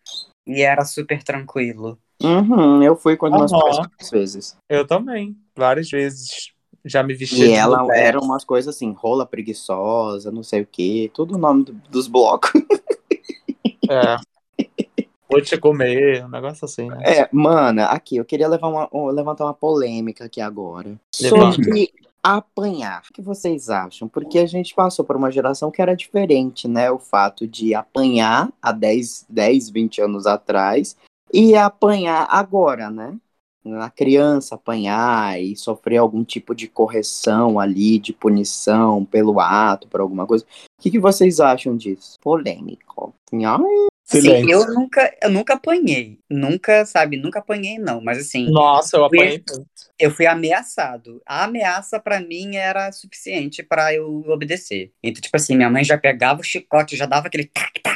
[0.48, 1.98] e era super tranquilo.
[2.24, 4.56] Uhum, eu fui com meus pais várias vezes.
[4.70, 6.52] Eu também, várias vezes.
[6.88, 8.06] Já me vesti E de ela mulher.
[8.10, 12.08] era umas coisas assim, rola preguiçosa, não sei o quê, tudo o nome do- dos
[12.08, 12.52] blocos.
[13.90, 14.18] É.
[15.30, 17.02] Vou te comer, um negócio assim, né?
[17.04, 20.96] É, mana, aqui, eu queria levar uma- um- levantar uma polêmica aqui agora.
[21.20, 21.56] Levanta.
[21.56, 21.92] Sobre
[22.24, 23.04] apanhar.
[23.10, 24.08] O que vocês acham?
[24.08, 26.90] Porque a gente passou por uma geração que era diferente, né?
[26.90, 30.96] O fato de apanhar há 10, 10 20 anos atrás
[31.34, 33.16] e apanhar agora, né?
[33.82, 40.00] A criança apanhar e sofrer algum tipo de correção ali, de punição pelo ato, por
[40.02, 40.46] alguma coisa.
[40.78, 42.18] O que, que vocês acham disso?
[42.22, 43.14] Polêmico.
[43.34, 44.52] Ai, Assim, Silêncio.
[44.52, 46.20] eu nunca, eu nunca apanhei.
[46.30, 48.00] Nunca, sabe, nunca apanhei, não.
[48.02, 49.66] Mas assim, Nossa, eu apanhei muito.
[49.98, 51.20] eu fui ameaçado.
[51.26, 54.92] A ameaça pra mim era suficiente pra eu obedecer.
[55.02, 57.95] Então, tipo assim, minha mãe já pegava o chicote, já dava aquele tac, tac,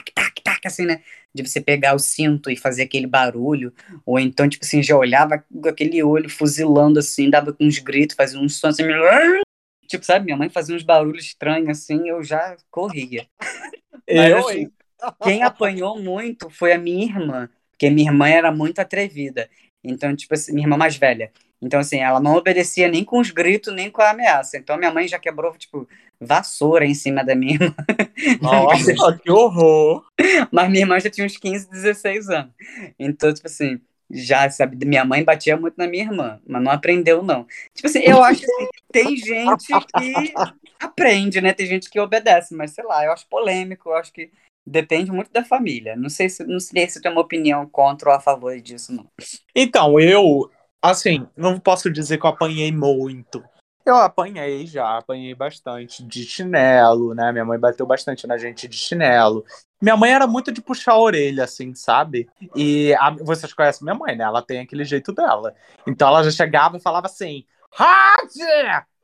[0.60, 1.02] tac, assim, né?
[1.34, 3.74] De você pegar o cinto e fazer aquele barulho.
[4.06, 8.40] Ou então, tipo assim, já olhava com aquele olho fuzilando assim, dava uns gritos, fazia
[8.40, 8.84] uns sons assim.
[9.88, 13.26] Tipo, sabe, minha mãe fazia uns barulhos estranhos assim, eu já corria.
[14.08, 14.74] Mas, Eu, assim, hein?
[15.24, 19.50] quem apanhou muito foi a minha irmã, porque minha irmã era muito atrevida.
[19.84, 21.32] Então, tipo assim, minha irmã mais velha.
[21.62, 24.58] Então, assim, ela não obedecia nem com os gritos, nem com a ameaça.
[24.58, 25.88] Então, minha mãe já quebrou, tipo,
[26.20, 27.76] vassoura em cima da minha irmã.
[28.42, 28.94] Nossa,
[29.24, 30.06] que horror.
[30.52, 32.52] Mas minha irmã já tinha uns 15, 16 anos.
[32.98, 33.80] Então, tipo assim,
[34.12, 37.46] já, sabe, minha mãe batia muito na minha irmã, mas não aprendeu, não.
[37.74, 40.34] Tipo assim, eu acho que tem gente que
[40.80, 41.54] aprende, né?
[41.54, 44.32] Tem gente que obedece, mas sei lá, eu acho polêmico, eu acho que
[44.66, 45.96] depende muito da família.
[45.96, 49.08] Não sei se não sei se tem uma opinião contra ou a favor disso, não.
[49.56, 50.50] Então, eu,
[50.82, 53.44] assim, não posso dizer que eu apanhei muito.
[53.86, 57.32] Eu apanhei já, apanhei bastante de chinelo, né?
[57.32, 59.44] Minha mãe bateu bastante na gente de chinelo.
[59.82, 62.30] Minha mãe era muito de puxar a orelha, assim, sabe?
[62.56, 64.26] E a- vocês conhecem minha mãe, né?
[64.26, 65.56] Ela tem aquele jeito dela.
[65.88, 68.46] Então ela já chegava e falava assim: Rádio!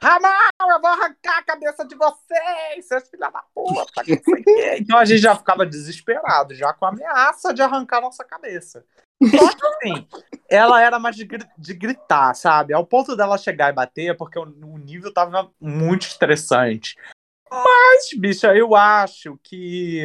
[0.01, 0.27] Ramon,
[0.69, 4.03] eu vou arrancar a cabeça de vocês, seus filhos da puta.
[4.77, 8.85] Então a gente já ficava desesperado, já com a ameaça de arrancar nossa cabeça.
[9.23, 10.07] Só que assim,
[10.49, 12.73] ela era mais de, de gritar, sabe?
[12.73, 16.95] Ao ponto dela chegar e bater, porque o, o nível tava muito estressante.
[17.49, 20.03] Mas, bicha, eu acho que.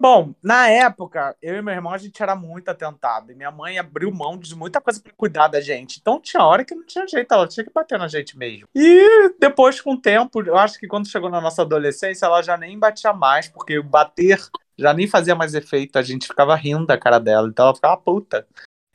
[0.00, 3.30] Bom, na época, eu e meu irmão, a gente era muito atentado.
[3.30, 5.98] E minha mãe abriu mão de muita coisa pra cuidar da gente.
[6.00, 8.66] Então tinha hora que não tinha jeito, ela tinha que bater na gente mesmo.
[8.74, 12.56] E depois, com o tempo, eu acho que quando chegou na nossa adolescência, ela já
[12.56, 14.40] nem batia mais, porque bater
[14.80, 15.98] já nem fazia mais efeito.
[15.98, 17.48] A gente ficava rindo da cara dela.
[17.48, 18.46] Então ela ficava puta.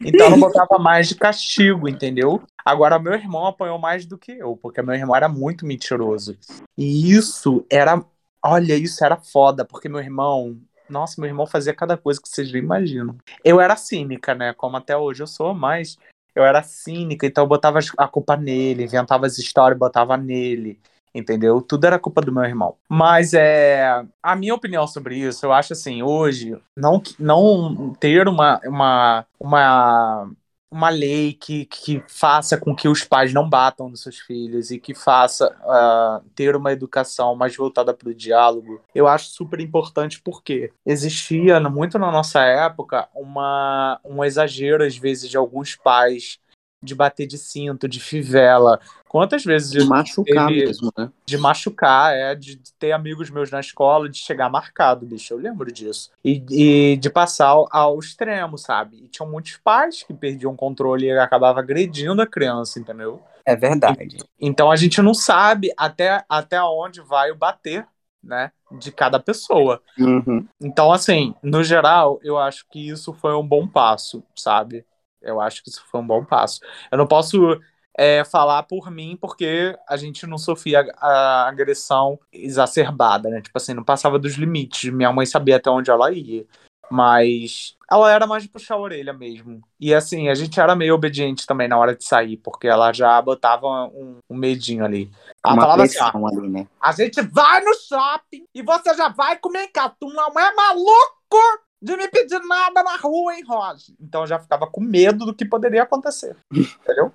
[0.02, 2.42] Então ela botava mais de castigo, entendeu?
[2.66, 6.38] Agora, meu irmão apanhou mais do que eu, porque meu irmão era muito mentiroso.
[6.78, 8.04] E isso era.
[8.44, 10.58] Olha, isso era foda, porque meu irmão.
[10.90, 13.16] Nossa, meu irmão fazia cada coisa que vocês nem imaginam.
[13.44, 14.54] Eu era cínica, né?
[14.54, 15.98] Como até hoje eu sou, mas
[16.36, 20.80] eu era cínica, então eu botava a culpa nele, inventava as histórias, botava nele.
[21.16, 21.62] Entendeu?
[21.62, 22.76] Tudo era culpa do meu irmão.
[22.90, 24.06] Mas é.
[24.22, 30.30] A minha opinião sobre isso, eu acho assim, hoje, não, não ter uma, uma, uma
[30.76, 34.78] uma lei que, que faça com que os pais não batam nos seus filhos e
[34.78, 40.22] que faça ah, ter uma educação mais voltada para o diálogo, eu acho super importante
[40.22, 46.40] porque existia muito na nossa época uma, um exagero, às vezes, de alguns pais
[46.82, 48.80] de bater de cinto, de fivela.
[49.08, 51.10] Quantas vezes De machucar teve- mesmo, né?
[51.26, 55.72] de machucar, é, de ter amigos meus na escola, de chegar marcado, bicho, eu lembro
[55.72, 56.12] disso.
[56.24, 58.98] E, e de passar ao, ao extremo, sabe?
[58.98, 63.22] E tinham muitos pais que perdiam o controle e acabavam agredindo a criança, entendeu?
[63.46, 64.18] É verdade.
[64.40, 67.88] Então a gente não sabe até, até onde vai o bater,
[68.24, 69.82] né, de cada pessoa.
[69.98, 70.46] Uhum.
[70.60, 74.86] Então, assim, no geral, eu acho que isso foi um bom passo, sabe?
[75.26, 76.60] Eu acho que isso foi um bom passo.
[76.92, 77.60] Eu não posso
[77.98, 83.42] é, falar por mim porque a gente não sofria a agressão exacerbada, né?
[83.42, 84.92] Tipo assim, não passava dos limites.
[84.92, 86.46] Minha mãe sabia até onde ela ia.
[86.90, 89.62] Mas ela era mais de puxar a orelha mesmo.
[89.80, 93.20] E assim, a gente era meio obediente também na hora de sair, porque ela já
[93.22, 95.10] botava um, um medinho ali.
[95.44, 96.68] Ela Uma falava assim, ó, ali, né?
[96.80, 99.96] a gente vai no shopping e você já vai comer em casa.
[100.00, 101.38] Tu não é maluco
[101.86, 103.96] de me pedir nada na rua, hein, Roger?
[104.02, 106.36] Então eu já ficava com medo do que poderia acontecer.
[106.52, 107.12] Entendeu?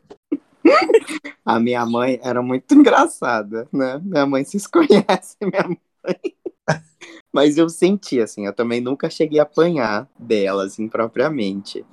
[1.44, 4.00] A minha mãe era muito engraçada, né?
[4.02, 6.34] Minha mãe, vocês conhecem minha mãe.
[7.32, 11.84] Mas eu senti, assim, eu também nunca cheguei a apanhar dela, assim, propriamente.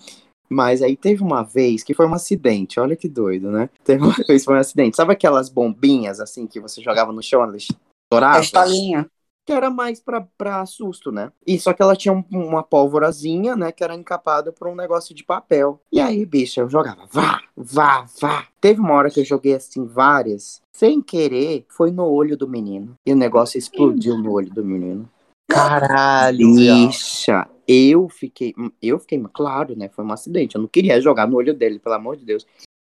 [0.49, 3.69] Mas aí teve uma vez que foi um acidente, olha que doido, né?
[3.83, 4.95] Teve uma vez que foi um acidente.
[4.95, 7.67] Sabe aquelas bombinhas, assim, que você jogava no chão, elas
[8.03, 8.37] estouravam?
[8.37, 9.09] A estalinha.
[9.47, 11.31] Que era mais pra, pra susto, né?
[11.45, 13.71] E só que ela tinha um- uma pólvorazinha, né?
[13.71, 15.79] Que era encapada por um negócio de papel.
[15.89, 18.45] E aí, bicha, eu jogava, vá, vá, vá.
[18.59, 22.95] Teve uma hora que eu joguei assim várias, sem querer, foi no olho do menino.
[23.05, 25.09] E o negócio explodiu no olho do menino.
[25.49, 26.53] Caralho.
[26.53, 29.87] Bicha, eu fiquei, eu fiquei, claro, né?
[29.87, 30.55] Foi um acidente.
[30.55, 32.45] Eu não queria jogar no olho dele, pelo amor de Deus.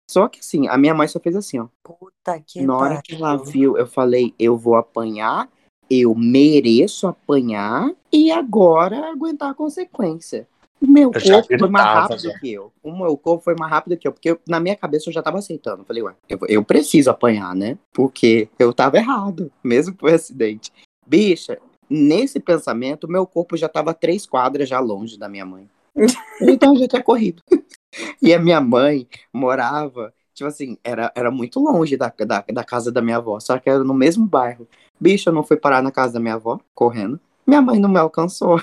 [0.09, 1.67] Só que assim, a minha mãe só fez assim, ó.
[1.83, 5.47] Puta que Na hora que ela viu, eu falei, eu vou apanhar,
[5.89, 10.47] eu mereço apanhar e agora aguentar a consequência.
[10.81, 12.39] O meu Eu corpo foi mais rápido já.
[12.39, 12.71] que eu.
[12.81, 15.21] O meu corpo foi mais rápido que eu, porque eu- na minha cabeça eu já
[15.21, 15.81] tava aceitando.
[15.81, 17.77] Eu falei, ué, eu, eu preciso apanhar, né?
[17.91, 20.71] Porque eu tava errado, mesmo foi acidente.
[21.05, 21.57] Bicha,
[21.89, 25.67] nesse pensamento, meu corpo já tava três quadras já longe da minha mãe.
[26.41, 27.41] Então eu já tinha corrido.
[28.21, 32.91] E a minha mãe morava, tipo assim, era, era muito longe da, da, da casa
[32.91, 34.67] da minha avó, só que era no mesmo bairro.
[34.99, 37.19] Bicho, eu não fui parar na casa da minha avó, correndo.
[37.47, 38.61] Minha mãe não me alcançou.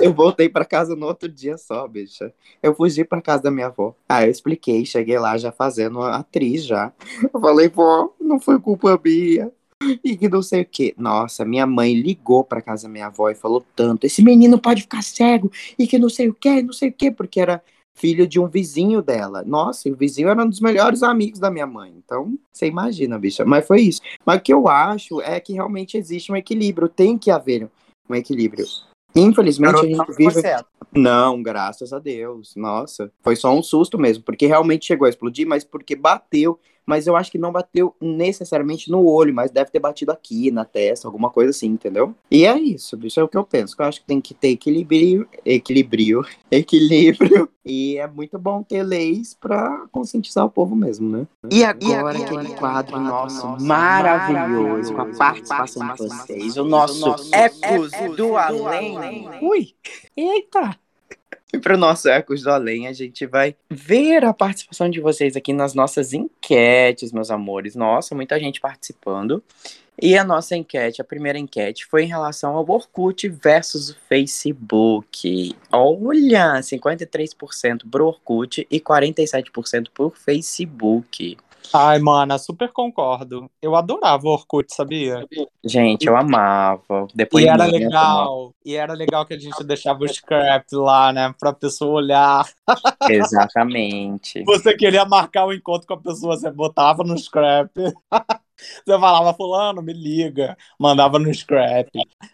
[0.00, 2.32] eu voltei pra casa no outro dia só, bicha.
[2.62, 3.94] Eu fugi pra casa da minha avó.
[4.08, 6.92] Aí eu expliquei, cheguei lá já fazendo atriz já.
[7.32, 9.52] Eu falei, vó, não foi culpa minha.
[10.02, 10.94] E que não sei o que.
[10.96, 14.82] Nossa, minha mãe ligou pra casa da minha avó e falou tanto: esse menino pode
[14.82, 17.62] ficar cego e que não sei o que, não sei o que, porque era
[17.94, 19.42] filho de um vizinho dela.
[19.44, 21.94] Nossa, e o vizinho era um dos melhores amigos da minha mãe.
[21.96, 23.44] Então, você imagina, bicha.
[23.44, 24.00] Mas foi isso.
[24.26, 27.68] Mas o que eu acho é que realmente existe um equilíbrio, tem que haver
[28.08, 28.66] um equilíbrio.
[29.14, 30.42] Infelizmente, a gente vive.
[30.42, 30.64] 100%.
[30.92, 32.54] Não, graças a Deus.
[32.56, 36.58] Nossa, foi só um susto mesmo, porque realmente chegou a explodir, mas porque bateu.
[36.86, 40.64] Mas eu acho que não bateu necessariamente no olho, mas deve ter batido aqui, na
[40.64, 42.14] testa, alguma coisa assim, entendeu?
[42.30, 43.76] E é isso, bicho, é o que eu penso.
[43.76, 47.48] que Eu acho que tem que ter equilíbrio, equilíbrio, equilíbrio.
[47.64, 51.26] E é muito bom ter leis pra conscientizar o povo mesmo, né?
[51.50, 58.36] E agora aquele quadro nosso maravilhoso, com a participação de vocês, o nosso Ecos do
[58.36, 58.98] Além.
[59.40, 59.74] Ui,
[60.16, 60.78] eita!
[61.54, 65.36] E para o nosso Ecos do Além, a gente vai ver a participação de vocês
[65.36, 67.76] aqui nas nossas enquetes, meus amores.
[67.76, 69.40] Nossa, muita gente participando.
[70.02, 75.54] E a nossa enquete, a primeira enquete, foi em relação ao Orkut versus o Facebook.
[75.70, 81.38] Olha, 53% pro Orkut e 47% por Facebook.
[81.72, 83.50] Ai, mana, super concordo.
[83.60, 85.26] Eu adorava o Orkut, sabia?
[85.64, 87.06] Gente, eu amava.
[87.12, 88.54] E Depois era legal.
[88.64, 91.34] E era legal que a gente deixava o scrap lá, né?
[91.38, 92.46] Pra pessoa olhar.
[93.08, 94.44] Exatamente.
[94.44, 97.70] Você queria marcar o encontro com a pessoa, você botava no scrap.
[98.56, 100.56] Você falava, fulano, me liga.
[100.78, 101.90] Mandava no scrap.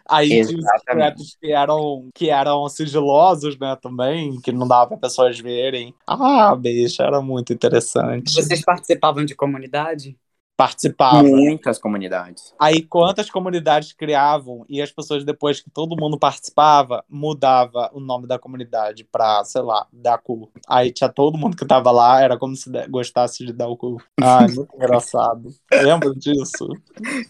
[0.07, 4.97] Aí tinha os scraps que eram, que eram sigilosos, né, também, que não dava pra
[4.97, 5.93] pessoas verem.
[6.07, 8.33] Ah, bicho, era muito interessante.
[8.33, 10.17] Vocês participavam de comunidade?
[10.57, 11.23] Participava.
[11.23, 12.53] Muitas comunidades.
[12.59, 18.27] Aí quantas comunidades criavam e as pessoas depois que todo mundo participava, mudava o nome
[18.27, 20.51] da comunidade pra, sei lá, dar cu.
[20.67, 23.97] Aí tinha todo mundo que tava lá, era como se gostasse de dar o cu.
[24.21, 25.49] Ai, muito engraçado.
[25.71, 26.67] Lembra disso?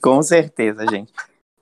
[0.01, 1.13] Com certeza, gente.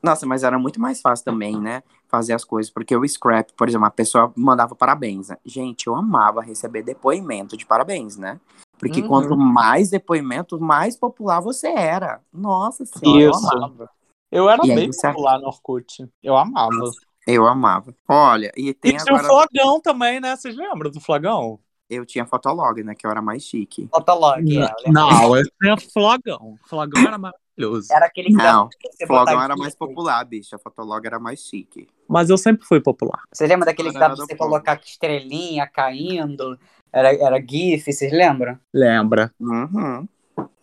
[0.02, 1.84] Nossa, mas era muito mais fácil também, né?
[2.08, 2.72] Fazer as coisas.
[2.72, 5.28] Porque o scrap, por exemplo, a pessoa mandava parabéns.
[5.28, 5.38] Né?
[5.46, 8.40] Gente, eu amava receber depoimento de parabéns, né?
[8.80, 9.08] Porque Uhum.
[9.10, 12.22] quanto mais depoimento, mais popular você era.
[12.34, 13.54] Nossa senhora, eu Isso.
[13.56, 13.90] amava.
[14.32, 16.08] Eu era E bem você- popular no Orkut.
[16.24, 16.70] Eu amava.
[17.28, 17.94] Eu amava.
[18.08, 19.28] Olha, e tem E tinha o agora.
[19.48, 20.36] flagão também, né?
[20.36, 21.60] Vocês lembram do flagão?
[21.90, 22.94] Eu tinha fotolog, né?
[22.96, 23.88] Que eu era mais chique.
[23.94, 24.58] Fotolog.
[24.58, 24.94] é, eu.
[24.94, 26.56] Não, eu tinha flagão.
[26.68, 27.18] Flagão era
[27.60, 27.88] maravilhoso.
[27.92, 30.56] Era aquele que Não, você Flogão era mais popular, bicho.
[30.56, 31.88] A fotolog era mais chique.
[32.08, 33.22] Mas eu sempre fui popular.
[33.32, 34.50] Você lembra daquele que dava pra você povo.
[34.50, 36.58] colocar estrelinha caindo?
[36.92, 38.58] Era, era GIF, vocês lembram?
[38.74, 39.32] Lembra?
[39.40, 40.08] Uhum.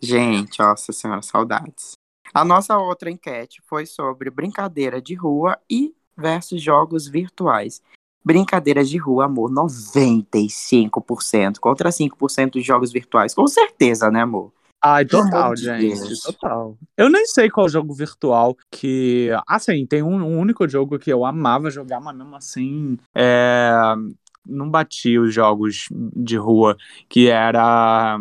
[0.01, 1.91] Gente, nossa senhora, saudades.
[2.33, 7.81] A nossa outra enquete foi sobre brincadeira de rua e versus jogos virtuais.
[8.25, 13.33] Brincadeiras de rua, amor, 95% contra 5% de jogos virtuais.
[13.33, 14.51] Com certeza, né, amor?
[14.81, 15.99] Ai, total, de gente.
[15.99, 16.21] Deus.
[16.21, 16.77] Total.
[16.95, 19.29] Eu nem sei qual jogo virtual que.
[19.47, 22.97] Assim, tem um, um único jogo que eu amava jogar, mas mesmo assim.
[23.15, 23.71] É...
[24.45, 26.77] Não batia os jogos de rua,
[27.09, 28.17] que era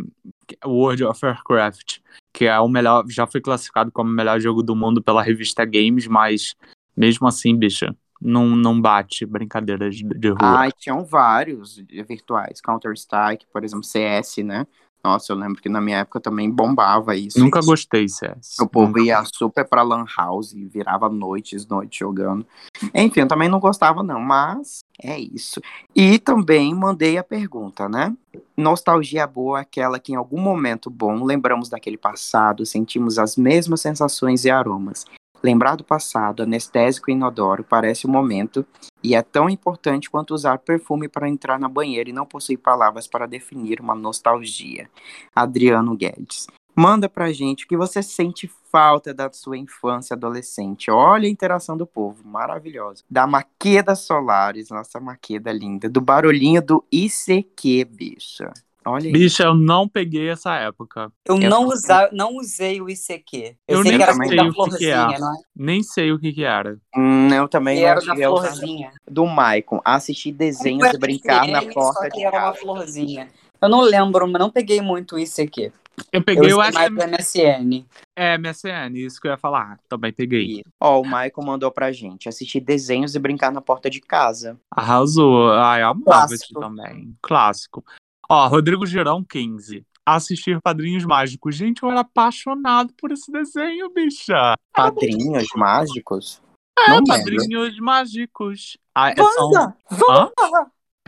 [0.65, 1.99] World of Warcraft,
[2.33, 3.05] que é o melhor.
[3.09, 6.57] Já foi classificado como o melhor jogo do mundo pela revista Games, mas
[6.97, 10.39] mesmo assim, bicha, não, não bate brincadeiras de, de rua.
[10.41, 11.77] Ai, tinham vários
[12.09, 12.61] virtuais.
[12.61, 14.67] Counter-Strike, por exemplo, CS, né?
[15.07, 17.39] Nossa, eu lembro que na minha época também bombava isso.
[17.39, 18.59] Nunca gostei, CS.
[18.61, 22.45] O povo ia super pra Lan House e virava noites, noites jogando.
[22.93, 25.61] Enfim, eu também não gostava, não, mas é isso.
[25.95, 28.13] E também mandei a pergunta, né?
[28.57, 33.81] Nostalgia boa é aquela que em algum momento bom lembramos daquele passado, sentimos as mesmas
[33.81, 35.05] sensações e aromas.
[35.43, 38.66] Lembrar do passado, anestésico e inodoro, parece o momento
[39.03, 43.07] e é tão importante quanto usar perfume para entrar na banheira e não possui palavras
[43.07, 44.91] para definir uma nostalgia.
[45.34, 46.47] Adriano Guedes.
[46.78, 50.91] Manda pra gente o que você sente falta da sua infância adolescente.
[50.91, 53.03] Olha a interação do povo, maravilhosa.
[53.09, 55.89] Da Maqueda Solares, nossa Maqueda linda.
[55.89, 58.53] Do barulhinho do ICQ, bicha.
[58.87, 59.12] Olha aí.
[59.12, 61.11] Bicha, eu não peguei essa época.
[61.24, 63.57] Eu, Eu não, usa, não usei o ICQ.
[63.66, 65.18] Eu, Eu sei nem que era sei o da o florzinha, é.
[65.18, 65.37] não é?
[65.57, 66.78] Nem sei o que que era.
[66.97, 68.93] Hum, eu também não era o da florzinha.
[69.11, 69.80] Do Maicon.
[69.84, 72.59] Assistir desenhos Era e brincar na porta só de que era uma casa.
[72.61, 73.28] florzinha.
[73.61, 75.72] Eu não lembro, mas não peguei muito o ICQ.
[76.12, 76.95] Eu Eu peguei o SM...
[76.95, 77.87] do MSN.
[78.14, 79.78] é, MSN, isso que eu ia falar.
[79.89, 80.62] Também peguei.
[80.78, 82.28] Ó, o Maicon mandou pra gente.
[82.28, 84.59] Assistir desenhos e brincar na porta de casa.
[84.70, 85.51] Arrasou.
[85.53, 86.34] Ai, eu amava Clássico.
[86.45, 87.16] isso também.
[87.22, 87.82] Clássico.
[88.29, 89.85] Ó, Rodrigo Girão, 15.
[90.05, 91.55] Assistir Padrinhos Mágicos.
[91.57, 94.55] Gente, eu era apaixonado por esse desenho, bicha.
[94.72, 96.41] Padrinhos mágicos?
[96.79, 97.09] É, Não lembro.
[97.09, 98.77] Padrinhos Mágicos.
[98.95, 99.51] Ah, é, são...
[99.51, 99.77] Wanda!
[99.91, 100.31] Hã?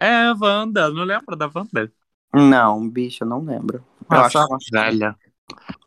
[0.01, 0.91] É, Wanda.
[0.91, 1.93] Não lembra da Wanda?
[2.35, 3.85] Não, bicho, eu não lembro.
[4.11, 5.17] Eu Nossa, acho que- velha.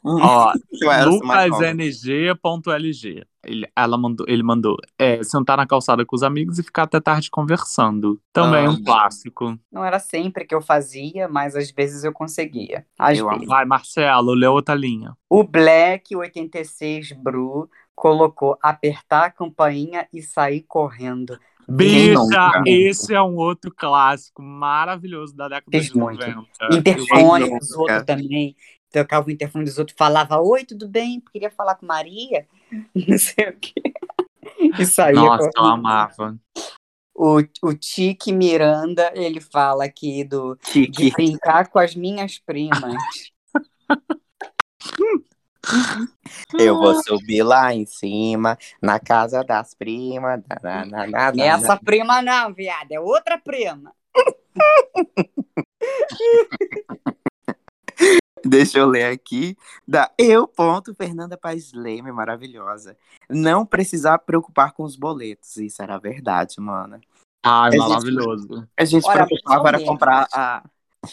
[0.03, 1.05] Ó, nova.
[1.05, 3.24] lucasng.lg.
[3.43, 6.99] Ele, ela mandou, ele mandou é, sentar na calçada com os amigos e ficar até
[6.99, 8.22] tarde conversando.
[8.32, 8.70] Também Ah.
[8.70, 9.57] um clássico.
[9.72, 12.86] Não era sempre que eu fazia, mas às vezes eu conseguia.
[12.97, 13.47] Às Eu vezes.
[13.47, 15.16] Vai, Marcelo, lê outra linha.
[15.30, 21.38] O Black 86 Bru colocou apertar a campainha e sair correndo.
[21.76, 22.63] Bicha, nunca?
[22.65, 26.19] esse é um outro clássico maravilhoso da década Fiz de muito.
[26.19, 26.47] 90.
[26.78, 28.55] Interfone dos outros também.
[28.91, 31.22] Tocava o interfone dos outros, falava: Oi, tudo bem?
[31.32, 32.45] Queria falar com Maria.
[32.93, 33.82] Não sei o quê.
[34.78, 36.38] E saía Nossa, eu amava.
[37.15, 41.11] O, o Tique Miranda, ele fala aqui do de Tique.
[41.11, 42.95] brincar com as minhas primas.
[46.57, 50.41] Eu vou subir lá em cima, na casa das primas.
[50.64, 53.93] Na, na, na, na, Não é essa prima, não, viado, é outra prima.
[58.43, 59.55] Deixa eu ler aqui.
[59.88, 62.97] Da eu, ponto, Fernanda Paes Leme, maravilhosa.
[63.30, 65.57] Não precisar preocupar com os boletos.
[65.57, 66.99] Isso era verdade, mano.
[67.43, 68.68] Ai, A gente- maravilhoso.
[68.78, 69.88] A gente Olha, preocupava menos.
[69.88, 70.64] comprar a,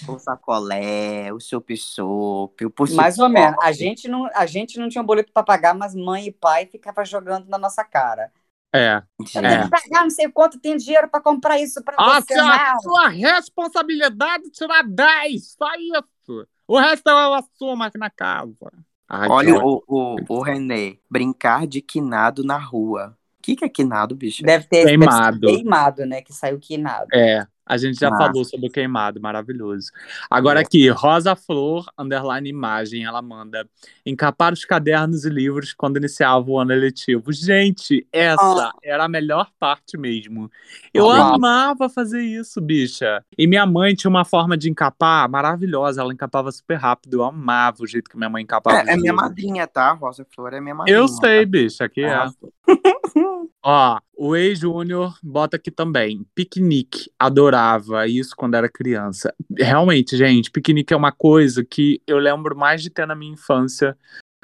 [0.06, 3.56] o sacolé, o chup-chup, o puxa Mais ou menos.
[3.62, 6.66] A gente, não, a gente não tinha um boleto pra pagar, mas mãe e pai
[6.66, 8.30] ficavam jogando na nossa cara.
[8.74, 9.02] É.
[9.18, 12.34] Eu tenho que pagar não sei quanto, tem dinheiro pra comprar isso pra Ah, você,
[12.34, 12.80] não.
[12.80, 16.46] sua responsabilidade tirar 10, só isso.
[16.66, 18.70] O resto eu assumo aqui na casa.
[19.08, 23.16] Ai, Olha o, o, o René, brincar de quinado na rua.
[23.38, 24.42] O que, que é quinado, bicho?
[24.42, 25.40] Deve ter deve ser Queimado.
[25.46, 26.20] queimado, né?
[26.20, 27.06] Que saiu queimado.
[27.14, 28.24] É, a gente já Massa.
[28.24, 29.90] falou sobre o queimado, maravilhoso.
[30.30, 33.68] Agora aqui, Rosa Flor, underline imagem, ela manda
[34.06, 37.30] encapar os cadernos e livros quando iniciava o ano letivo.
[37.30, 40.50] Gente, essa era a melhor parte mesmo.
[40.94, 41.34] Eu Uau.
[41.34, 43.22] amava fazer isso, bicha.
[43.36, 47.18] E minha mãe tinha uma forma de encapar maravilhosa, ela encapava super rápido.
[47.18, 48.88] Eu amava o jeito que minha mãe encapava.
[48.88, 49.92] É, é minha madrinha, tá?
[49.92, 50.96] Rosa Flor é minha madrinha.
[50.96, 52.26] Eu sei, bicha, que é.
[53.70, 56.24] Ó, o ex-júnior bota aqui também.
[56.34, 57.10] Piquenique.
[57.18, 59.34] Adorava isso quando era criança.
[59.58, 63.94] Realmente, gente, piquenique é uma coisa que eu lembro mais de ter na minha infância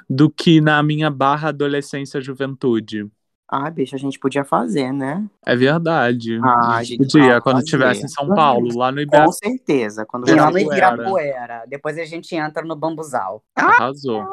[0.07, 3.09] do que na minha barra adolescência juventude.
[3.47, 5.27] Ah, bicho, a gente podia fazer, né?
[5.43, 6.39] É verdade.
[6.43, 9.25] Ah, A gente podia, quando estivesse em São Paulo, lá no Ibera.
[9.25, 10.05] Com certeza.
[10.05, 10.93] Quando lá no Ibirapuera.
[10.93, 11.63] Ibirapuera.
[11.67, 13.43] Depois a gente entra no bambuzal.
[13.55, 14.23] Arrasou.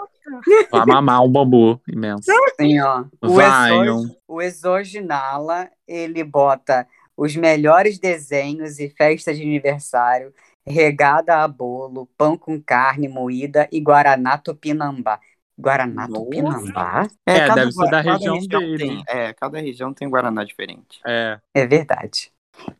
[0.71, 2.31] Vai mamar um bambu imenso.
[2.47, 3.05] Assim, ó.
[3.21, 4.05] O, Vaiam.
[4.05, 10.33] Exo, o Exoginala, ele bota os melhores desenhos e festas de aniversário,
[10.67, 15.21] regada a bolo, pão com carne moída e Guaraná Tupinambá.
[15.59, 16.25] Guaraná Nossa.
[16.25, 17.09] Tupinambá?
[17.27, 18.79] É, cada deve ser da cada região dele.
[18.79, 21.01] Tem, é, cada região tem Guaraná diferente.
[21.07, 21.39] É.
[21.55, 22.33] É verdade.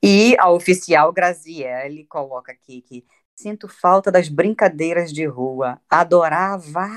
[0.03, 5.81] E a oficial Graziele coloca aqui que sinto falta das brincadeiras de rua.
[5.89, 6.89] Adorava.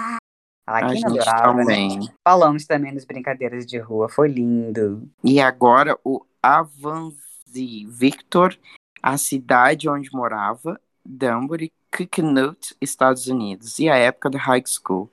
[0.67, 1.63] Ah, a quem não gente adorava, né?
[1.63, 2.09] também.
[2.23, 4.09] Falamos também das brincadeiras de rua.
[4.09, 5.07] Foi lindo.
[5.23, 8.57] E agora o Avanzi Victor,
[9.01, 13.77] a cidade onde morava, Danbury, Coconut, Estados Unidos.
[13.79, 15.11] E a época da high school.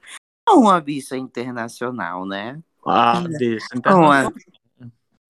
[0.48, 2.58] É uma bicha internacional, né?
[2.84, 3.66] Ah, deixa.
[3.86, 4.32] Uma-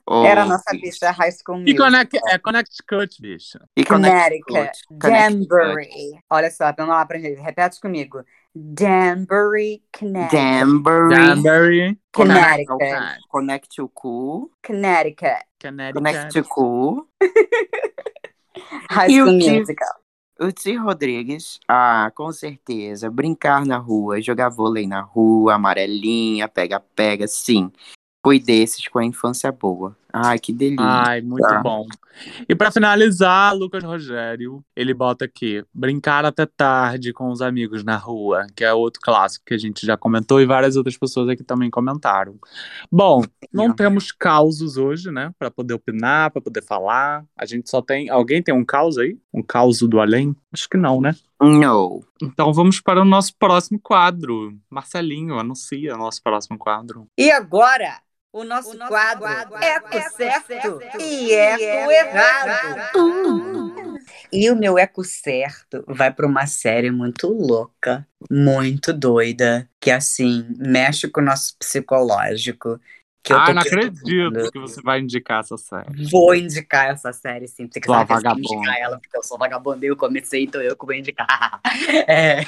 [0.05, 1.87] Oh, Era a nossa bicha High School E Musical.
[1.87, 3.61] Connect, é Connecticut, bicha.
[3.77, 4.71] E Connecticut,
[5.01, 5.49] Connecticut.
[5.49, 6.21] Danbury.
[6.29, 7.41] Olha só, vamos lá pra gente.
[7.41, 8.25] Repete comigo.
[8.55, 10.37] Danbury, Connecticut.
[10.37, 11.15] Danbury.
[11.15, 13.19] Danbury, Connecticut.
[13.31, 14.51] Connect to cool.
[14.63, 15.45] Connecticut.
[15.59, 16.33] Connect Connecticut.
[16.33, 17.09] to cool.
[18.91, 19.89] High o School Musical.
[20.39, 23.11] O Ti Rodrigues, ah, com certeza.
[23.11, 27.71] Brincar na rua, jogar vôlei na rua, amarelinha, pega-pega, sim.
[28.25, 29.97] Fui desses com a infância boa.
[30.13, 30.85] Ai, que delícia.
[30.85, 31.61] Ai, muito Tá.
[31.63, 31.87] bom.
[32.49, 37.97] E pra finalizar, Lucas Rogério, ele bota aqui: brincar até tarde com os amigos na
[37.97, 41.43] rua, que é outro clássico que a gente já comentou e várias outras pessoas aqui
[41.43, 42.37] também comentaram.
[42.91, 43.75] Bom, não Sim.
[43.77, 47.25] temos causos hoje, né, Pra poder opinar, pra poder falar.
[47.37, 48.11] A gente só tem.
[48.11, 49.17] Alguém tem um caos aí?
[49.33, 50.37] Um caos do além?
[50.53, 51.15] Acho que não, né?
[51.41, 52.05] No.
[52.23, 54.55] Então vamos para o nosso próximo quadro.
[54.71, 57.07] Marcelinho, anuncia o nosso próximo quadro.
[57.19, 57.99] E agora,
[58.33, 59.27] o nosso, quadro,
[59.61, 62.93] Eco Certo e Eco Errado.
[64.33, 70.47] E o meu Eco Certo vai para uma série muito louca, muito doida, que assim,
[70.59, 72.81] mexe com o nosso psicológico.
[73.23, 76.11] Que eu ah, tô não acredito que você vai indicar essa série.
[76.11, 77.69] Vou indicar essa série, sim.
[77.71, 78.41] Você eu vagabunda.
[78.41, 81.61] indicar ela, porque eu sou vagabunda e eu comecei, então eu que vou indicar.
[82.09, 82.45] É.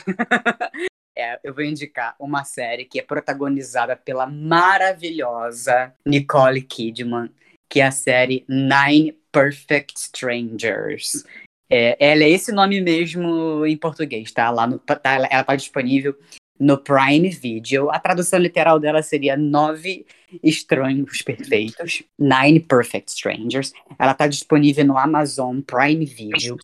[1.17, 7.31] É, eu vou indicar uma série que é protagonizada pela maravilhosa Nicole Kidman,
[7.69, 11.25] que é a série Nine Perfect Strangers.
[11.71, 14.51] É, ela é esse nome mesmo em português, tá?
[14.51, 16.17] Lá no, tá ela, ela tá disponível
[16.59, 17.91] no Prime Video.
[17.91, 20.07] A tradução literal dela seria Nove
[20.43, 22.03] Estranhos Perfeitos.
[22.19, 23.73] Nine Perfect Strangers.
[23.99, 26.57] Ela tá disponível no Amazon Prime Video.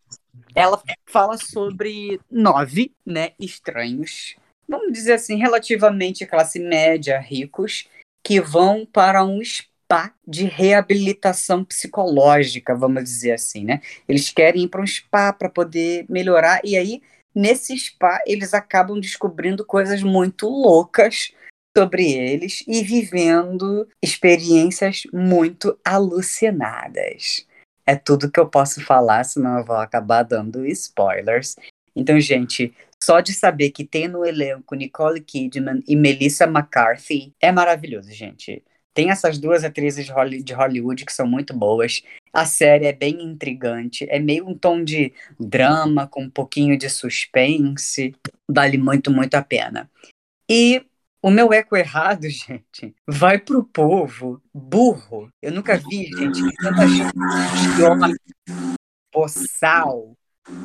[0.55, 4.35] Ela fala sobre nove, né, estranhos,
[4.71, 7.89] vamos dizer assim, relativamente classe média, ricos,
[8.25, 13.81] que vão para um spa de reabilitação psicológica, vamos dizer assim, né?
[14.09, 17.03] Eles querem ir para um spa para poder melhorar e aí
[17.35, 21.33] nesse spa eles acabam descobrindo coisas muito loucas
[21.77, 27.47] sobre eles e vivendo experiências muito alucinadas.
[27.85, 31.57] É tudo que eu posso falar, senão eu vou acabar dando spoilers.
[31.95, 32.73] Então, gente,
[33.03, 38.63] só de saber que tem no elenco Nicole Kidman e Melissa McCarthy é maravilhoso, gente.
[38.93, 42.03] Tem essas duas atrizes de Holly- de Hollywood que são muito boas.
[42.33, 46.89] A série é bem intrigante, é meio um tom de drama com um pouquinho de
[46.91, 48.15] suspense.
[48.49, 49.91] Vale muito, muito a pena.
[50.49, 50.85] E
[51.23, 55.31] o meu eco errado, gente, vai pro povo burro.
[55.41, 57.13] Eu nunca vi, gente, tanta gente
[59.13, 60.17] boçal.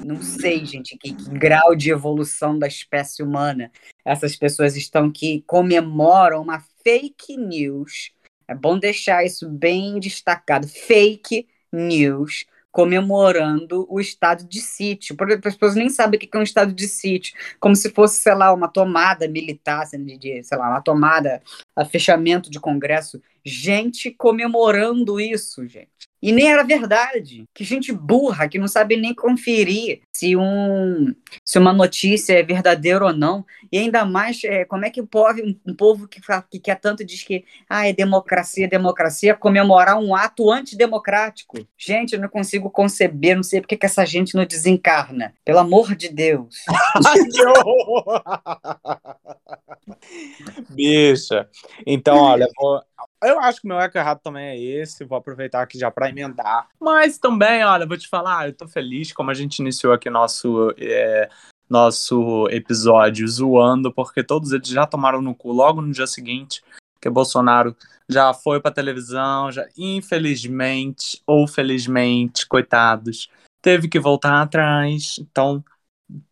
[0.05, 3.71] Não sei, gente, que, que grau de evolução da espécie humana
[4.05, 8.11] essas pessoas estão que comemoram uma fake news.
[8.47, 10.67] É bom deixar isso bem destacado.
[10.67, 15.15] Fake news comemorando o estado de sítio.
[15.15, 17.33] Porque as pessoas nem sabem o que é um estado de sítio.
[17.57, 20.05] Como se fosse, sei lá, uma tomada militar, assim,
[20.43, 21.41] sei lá, uma tomada,
[21.75, 23.21] a fechamento de congresso.
[23.45, 25.89] Gente comemorando isso, gente.
[26.25, 27.45] E nem era verdade.
[27.53, 31.13] Que gente burra, que não sabe nem conferir se, um,
[31.45, 33.45] se uma notícia é verdadeira ou não.
[33.71, 36.19] E ainda mais, é, como é que o povo, um, povo que,
[36.49, 41.59] que quer tanto diz que ah, é democracia, democracia, comemorar um ato antidemocrático.
[41.77, 45.31] Gente, eu não consigo conceber, não sei porque que essa gente não desencarna.
[45.45, 46.55] Pelo amor de Deus.
[50.69, 51.47] Bicha.
[51.85, 52.81] Então, olha, vou-
[53.23, 55.05] eu acho que meu eco errado também é esse.
[55.05, 56.67] Vou aproveitar aqui já para emendar.
[56.79, 60.73] Mas também, olha, vou te falar, eu tô feliz como a gente iniciou aqui nosso.
[60.77, 61.29] é,
[61.69, 66.63] nosso episódio zoando, porque todos eles já tomaram no cu logo no dia seguinte,
[67.01, 67.75] que Bolsonaro
[68.07, 73.29] já foi pra televisão, já, infelizmente ou felizmente, coitados,
[73.61, 75.15] teve que voltar atrás.
[75.19, 75.63] Então,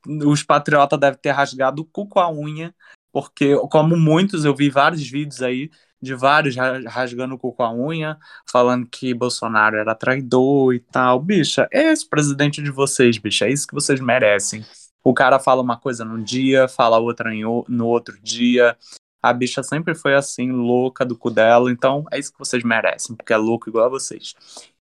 [0.05, 2.73] os patriotas devem ter rasgado o cu com a unha,
[3.11, 5.71] porque, como muitos, eu vi vários vídeos aí
[6.03, 10.79] de vários ra- rasgando o cu com a unha, falando que Bolsonaro era traidor e
[10.79, 11.19] tal.
[11.19, 14.65] Bicha, é esse presidente de vocês, bicha, é isso que vocês merecem.
[15.03, 17.31] O cara fala uma coisa num dia, fala outra
[17.67, 18.77] no outro dia.
[19.21, 23.15] A bicha sempre foi assim, louca do cu dela, então é isso que vocês merecem,
[23.15, 24.35] porque é louco igual a vocês.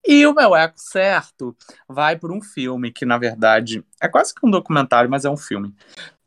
[0.06, 1.56] E o meu eco certo
[1.88, 5.38] vai por um filme que, na verdade, é quase que um documentário, mas é um
[5.38, 5.74] filme.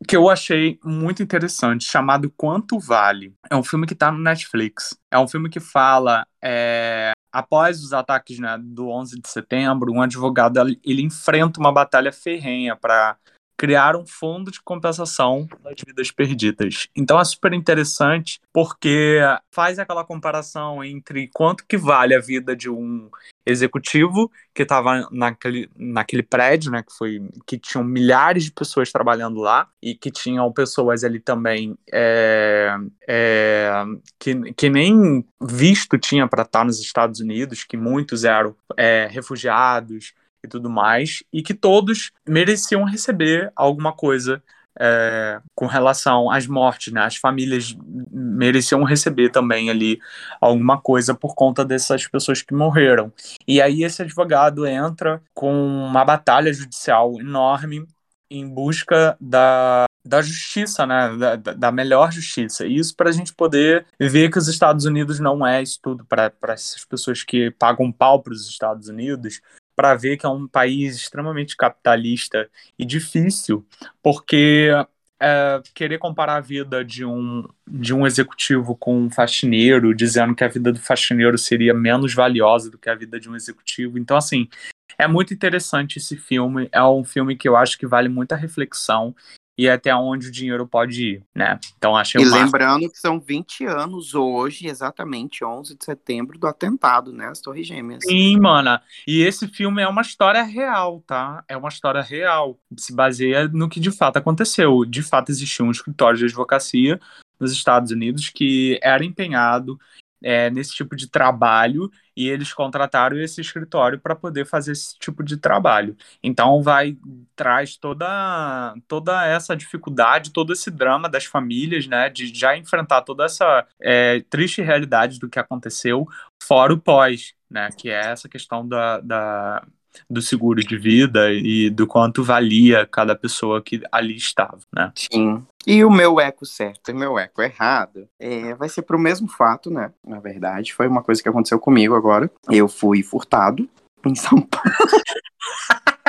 [0.07, 3.33] Que eu achei muito interessante, chamado Quanto Vale.
[3.49, 4.97] É um filme que tá no Netflix.
[5.11, 6.25] É um filme que fala.
[6.43, 12.11] é, após os ataques né, do 11 de setembro, um advogado ele enfrenta uma batalha
[12.11, 13.15] ferrenha para
[13.57, 16.87] criar um fundo de compensação das vidas perdidas.
[16.95, 19.19] Então é super interessante porque
[19.51, 23.09] faz aquela comparação entre quanto que vale a vida de um
[23.45, 29.39] executivo que estava naquele, naquele prédio, né, que foi que tinham milhares de pessoas trabalhando
[29.39, 32.75] lá e que tinham pessoas ali também é,
[33.07, 33.71] é,
[34.19, 40.13] que, que nem visto tinha para estar nos Estados Unidos, que muitos eram é, refugiados
[40.47, 44.41] e tudo mais, e que todos mereciam receber alguma coisa
[44.79, 47.01] é, com relação às mortes, né?
[47.01, 47.75] As famílias
[48.11, 49.99] mereciam receber também ali
[50.39, 53.11] alguma coisa por conta dessas pessoas que morreram.
[53.47, 57.85] E aí esse advogado entra com uma batalha judicial enorme
[58.29, 61.15] em busca da, da justiça, né?
[61.17, 62.65] Da, da- melhor justiça.
[62.65, 66.05] E isso para a gente poder ver que os Estados Unidos não é isso tudo
[66.05, 69.41] para essas pessoas que pagam pau para os Estados Unidos,
[69.77, 72.49] para ver que é um país extremamente capitalista
[72.79, 73.63] e difícil,
[74.01, 74.71] porque
[75.19, 80.43] é, querer comparar a vida de um, de um executivo com um faxineiro, dizendo que
[80.43, 83.99] a vida do faxineiro seria menos valiosa do que a vida de um executivo.
[83.99, 84.49] Então, assim,
[84.97, 86.67] é muito interessante esse filme.
[86.71, 89.15] É um filme que eu acho que vale muita reflexão
[89.57, 91.59] e até onde o dinheiro pode ir, né?
[91.77, 92.43] Então, achei E uma...
[92.43, 97.27] lembrando que são 20 anos hoje, exatamente 11 de setembro, do atentado, né?
[97.27, 98.03] As Torres Gêmeas.
[98.05, 98.83] Sim, mana.
[99.07, 101.43] E esse filme é uma história real, tá?
[101.47, 102.59] É uma história real.
[102.77, 104.85] Se baseia no que de fato aconteceu.
[104.85, 106.99] De fato, existia um escritório de advocacia
[107.39, 109.79] nos Estados Unidos que era empenhado
[110.21, 115.23] é, nesse tipo de trabalho e eles contrataram esse escritório para poder fazer esse tipo
[115.23, 115.95] de trabalho.
[116.23, 116.97] Então vai
[117.35, 123.25] traz toda toda essa dificuldade, todo esse drama das famílias, né, de já enfrentar toda
[123.25, 126.07] essa é, triste realidade do que aconteceu,
[126.41, 129.67] fora o pós, né, que é essa questão da, da
[130.09, 134.91] do seguro de vida e do quanto valia cada pessoa que ali estava, né?
[134.95, 135.45] Sim.
[135.65, 139.69] E o meu eco certo e meu eco errado é, vai ser pro mesmo fato,
[139.69, 139.91] né?
[140.05, 142.31] Na verdade, foi uma coisa que aconteceu comigo agora.
[142.49, 143.67] Eu fui furtado
[144.05, 144.71] em São Paulo.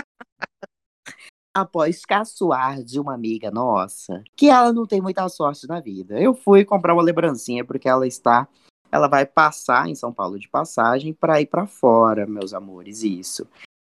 [1.53, 6.20] Após caçoar de uma amiga nossa, que ela não tem muita sorte na vida.
[6.20, 8.47] Eu fui comprar uma lembrancinha porque ela está,
[8.93, 13.45] ela vai passar em São Paulo de passagem para ir para fora, meus amores, isso.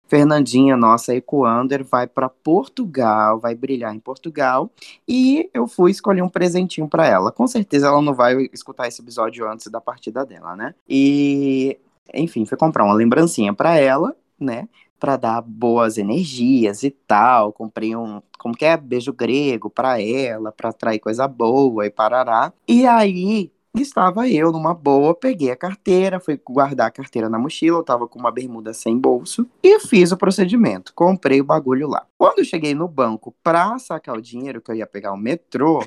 [0.10, 4.70] Fernandinha, nossa Ecoander, vai para Portugal, vai brilhar em Portugal,
[5.08, 7.32] e eu fui escolher um presentinho para ela.
[7.32, 10.74] Com certeza ela não vai escutar esse episódio antes da partida dela, né?
[10.90, 11.78] E,
[12.14, 14.68] enfim, fui comprar uma lembrancinha para ela, né?
[15.00, 17.54] Para dar boas energias e tal.
[17.54, 22.52] Comprei um, como que é, beijo grego para ela, para atrair coisa boa e parará.
[22.68, 27.80] E aí estava eu numa boa, peguei a carteira, fui guardar a carteira na mochila,
[27.80, 30.94] eu tava com uma bermuda sem bolso e fiz o procedimento.
[30.94, 32.06] Comprei o bagulho lá.
[32.18, 35.84] Quando eu cheguei no banco pra sacar o dinheiro que eu ia pegar o metrô,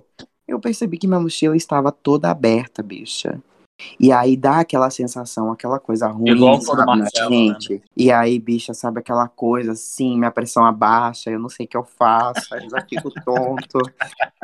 [0.46, 3.42] eu percebi que minha mochila estava toda aberta, bicha.
[3.98, 7.36] E aí dá aquela sensação, aquela coisa ruim, Igual sabe, Marcelo, né?
[7.36, 7.82] gente.
[7.96, 11.76] E aí, bicha, sabe aquela coisa assim, minha pressão abaixa, eu não sei o que
[11.76, 13.78] eu faço, aí eu já fico tonto.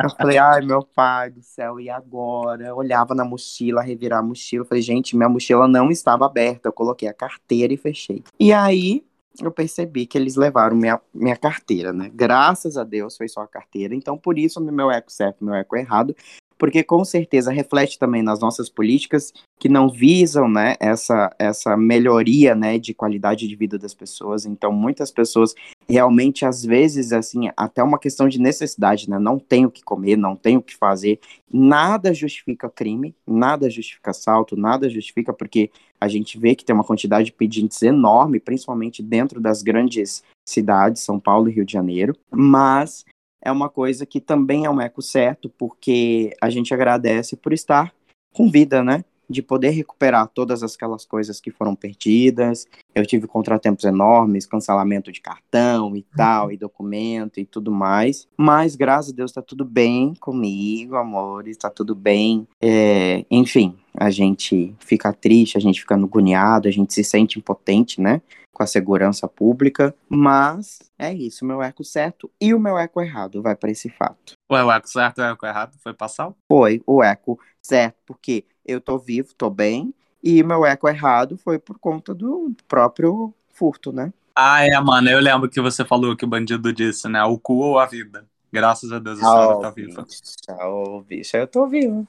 [0.03, 2.67] Eu falei, ai, meu pai do céu, e agora?
[2.67, 6.69] Eu olhava na mochila, revirar a mochila, falei, gente, minha mochila não estava aberta.
[6.69, 8.23] Eu coloquei a carteira e fechei.
[8.39, 9.05] E aí,
[9.41, 12.11] eu percebi que eles levaram minha, minha carteira, né?
[12.13, 13.95] Graças a Deus foi só a carteira.
[13.95, 16.15] Então, por isso, meu eco certo, meu eco errado,
[16.59, 22.55] porque com certeza reflete também nas nossas políticas que não visam, né, essa, essa melhoria,
[22.55, 24.47] né, de qualidade de vida das pessoas.
[24.47, 25.55] Então, muitas pessoas
[25.89, 30.17] realmente, às vezes, assim, até uma questão de necessidade, né, não tem o que comer,
[30.17, 31.19] não tem o que fazer.
[31.53, 36.85] Nada justifica crime, nada justifica assalto, nada justifica porque a gente vê que tem uma
[36.85, 42.17] quantidade de pedintes enorme, principalmente dentro das grandes cidades, São Paulo e Rio de Janeiro,
[42.31, 43.05] mas
[43.41, 47.93] é uma coisa que também é um eco certo, porque a gente agradece por estar
[48.33, 49.05] com vida, né?
[49.29, 52.67] De poder recuperar todas aquelas coisas que foram perdidas.
[52.95, 58.27] Eu tive contratempos enormes, cancelamento de cartão e tal, e documento e tudo mais.
[58.37, 62.47] Mas, graças a Deus, tá tudo bem comigo, amores, tá tudo bem.
[62.61, 68.01] É, enfim, a gente fica triste, a gente fica agoniado, a gente se sente impotente,
[68.01, 68.23] né?
[68.59, 73.41] com a segurança pública, mas é isso, meu eco certo e o meu eco errado
[73.41, 74.33] vai para esse fato.
[74.51, 76.33] Ué, o eco certo e o eco errado foi passar?
[76.49, 81.59] Foi o eco certo porque eu tô vivo, tô bem, e meu eco errado foi
[81.59, 84.13] por conta do próprio furto, né?
[84.35, 87.25] Ah, é, mano, eu lembro que você falou que o bandido disse, né?
[87.25, 88.25] O cu ou a vida?
[88.53, 90.03] Graças a Deus a senhora tá viva.
[90.03, 92.07] bicha, bicha, eu tô vivo.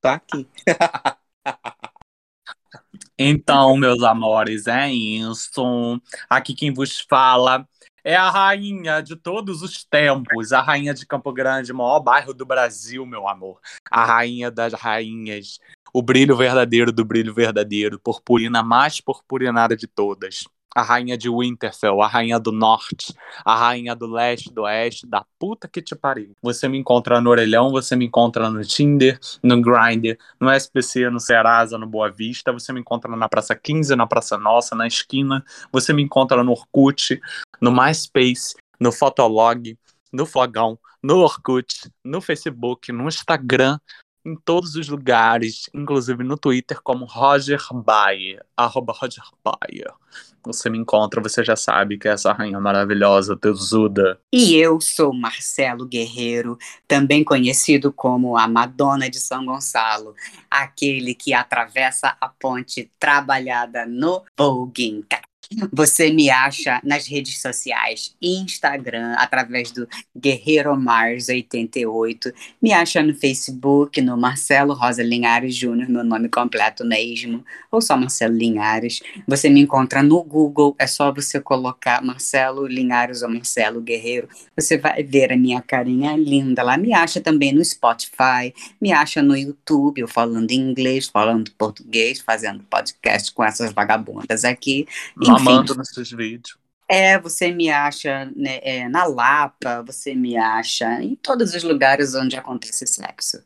[0.00, 0.46] Tô aqui.
[3.18, 6.00] Então, meus amores, é isso.
[6.28, 7.68] Aqui quem vos fala
[8.02, 12.44] é a rainha de todos os tempos, a rainha de Campo Grande, maior bairro do
[12.44, 13.60] Brasil, meu amor.
[13.90, 15.60] A rainha das rainhas,
[15.92, 20.44] o brilho verdadeiro do brilho verdadeiro, purpurina mais purpurinada de todas.
[20.74, 23.14] A rainha de Winterfell, a rainha do norte,
[23.44, 26.32] a rainha do leste, do oeste, da puta que te pariu.
[26.42, 31.20] Você me encontra no Orelhão, você me encontra no Tinder, no Grindr, no SPC, no
[31.20, 35.44] Serasa, no Boa Vista, você me encontra na Praça 15, na Praça Nossa, na esquina,
[35.70, 37.20] você me encontra no Orkut,
[37.60, 39.76] no MySpace, no Fotolog,
[40.10, 43.78] no Flogão, no Orkut, no Facebook, no Instagram,
[44.24, 49.92] em todos os lugares, inclusive no Twitter, como Roger Bayer, arroba Roger Bayer.
[50.44, 54.20] Você me encontra, você já sabe que é essa rainha maravilhosa, tesuda.
[54.32, 60.14] E eu sou Marcelo Guerreiro, também conhecido como a Madonna de São Gonçalo,
[60.50, 65.04] aquele que atravessa a ponte trabalhada no Voguing.
[65.72, 72.32] Você me acha nas redes sociais, Instagram, através do Guerreiro Mars 88.
[72.60, 77.96] Me acha no Facebook, no Marcelo Rosa Linhares Júnior, meu nome completo mesmo, ou só
[77.96, 79.00] Marcelo Linhares.
[79.26, 84.28] Você me encontra no Google, é só você colocar Marcelo Linhares ou Marcelo Guerreiro.
[84.56, 86.76] Você vai ver a minha carinha linda lá.
[86.76, 92.62] Me acha também no Spotify, me acha no YouTube, eu falando inglês, falando português, fazendo
[92.64, 94.86] podcast com essas vagabundas aqui.
[95.44, 96.58] Mamando nos seus vídeos.
[96.88, 102.14] é, você me acha né, é, na Lapa, você me acha em todos os lugares
[102.14, 103.42] onde acontece sexo.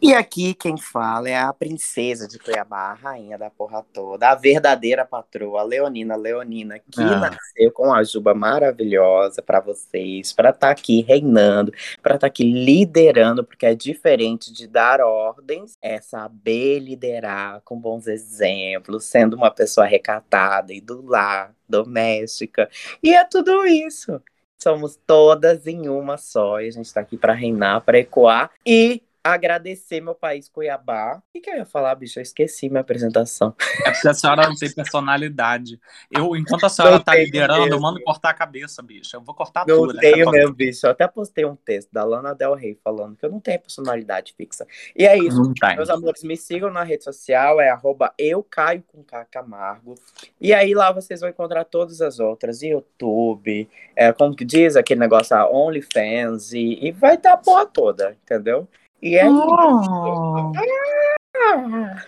[0.00, 4.34] E aqui quem fala é a princesa de Cuiabá, a rainha da porra toda, a
[4.34, 7.18] verdadeira patroa, a Leonina Leonina, que Ah.
[7.30, 11.72] nasceu com a juba maravilhosa pra vocês, pra estar aqui reinando,
[12.02, 18.06] pra estar aqui liderando, porque é diferente de dar ordens, é saber liderar com bons
[18.06, 22.68] exemplos, sendo uma pessoa recatada e do lar, doméstica.
[23.02, 24.20] E é tudo isso.
[24.58, 29.02] Somos todas em uma só e a gente tá aqui pra reinar, pra ecoar e
[29.32, 31.18] agradecer meu país, Cuiabá.
[31.18, 32.18] O que, que eu ia falar, bicho?
[32.18, 33.54] Eu esqueci minha apresentação.
[33.84, 35.78] É porque a senhora não tem personalidade.
[36.10, 37.80] Eu, enquanto a senhora Não tá liderando, eu mesmo.
[37.80, 39.16] mando cortar a cabeça, bicho.
[39.16, 39.94] Eu vou cortar Não tudo.
[39.94, 40.00] né?
[40.00, 40.86] tenho Tá mesmo, bicho.
[40.86, 44.34] Eu até postei um texto da Lana Del Rey falando que eu não tenho personalidade
[44.36, 44.66] fixa.
[44.94, 45.42] E é isso.
[45.42, 45.76] Não.
[45.76, 49.94] Meus amores, me sigam na rede social, é arroba eu caio com K Camargo.
[50.40, 55.00] E aí lá vocês vão encontrar todas as outras, YouTube, é, como que diz aquele
[55.00, 58.68] negócio, OnlyFans, e, e vai estar a porra toda, entendeu?
[59.02, 60.52] E é Oh.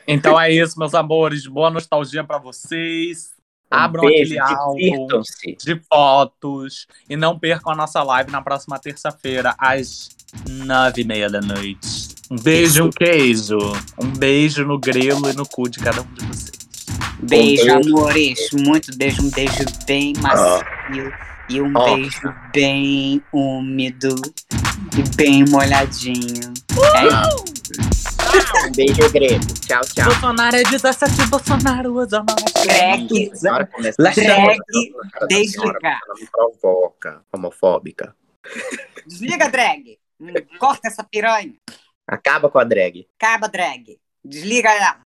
[0.06, 1.46] Então é isso, meus amores.
[1.46, 3.30] Boa nostalgia pra vocês.
[3.70, 5.22] Abram um beijo, aquele álbum
[5.58, 10.08] de fotos e não percam a nossa live na próxima terça-feira, às
[10.48, 12.08] nove e meia da noite.
[12.30, 13.58] Um beijo e um queijo.
[14.02, 16.58] Um beijo no grelo e no cu de cada um de vocês.
[17.20, 17.88] Beijo, beijo.
[17.88, 18.38] amores.
[18.52, 19.22] Muito beijo.
[19.22, 21.12] Um beijo bem macio.
[21.48, 24.14] E um beijo bem úmido.
[24.96, 26.52] E bem molhadinho.
[26.94, 27.48] É isso.
[28.66, 29.46] Um beijo grego.
[29.66, 30.04] Tchau, tchau.
[30.04, 34.02] Bolsonaro é 17, Bolsonaro usa começar.
[34.02, 34.56] Drag senhora,
[35.28, 36.00] desligar.
[36.04, 38.14] Ela me provoca, homofóbica.
[39.06, 39.98] Desliga, drag.
[40.58, 41.54] Corta essa piranha.
[42.06, 43.06] Acaba com a drag.
[43.18, 43.98] Acaba, drag.
[44.24, 45.00] Desliga ela.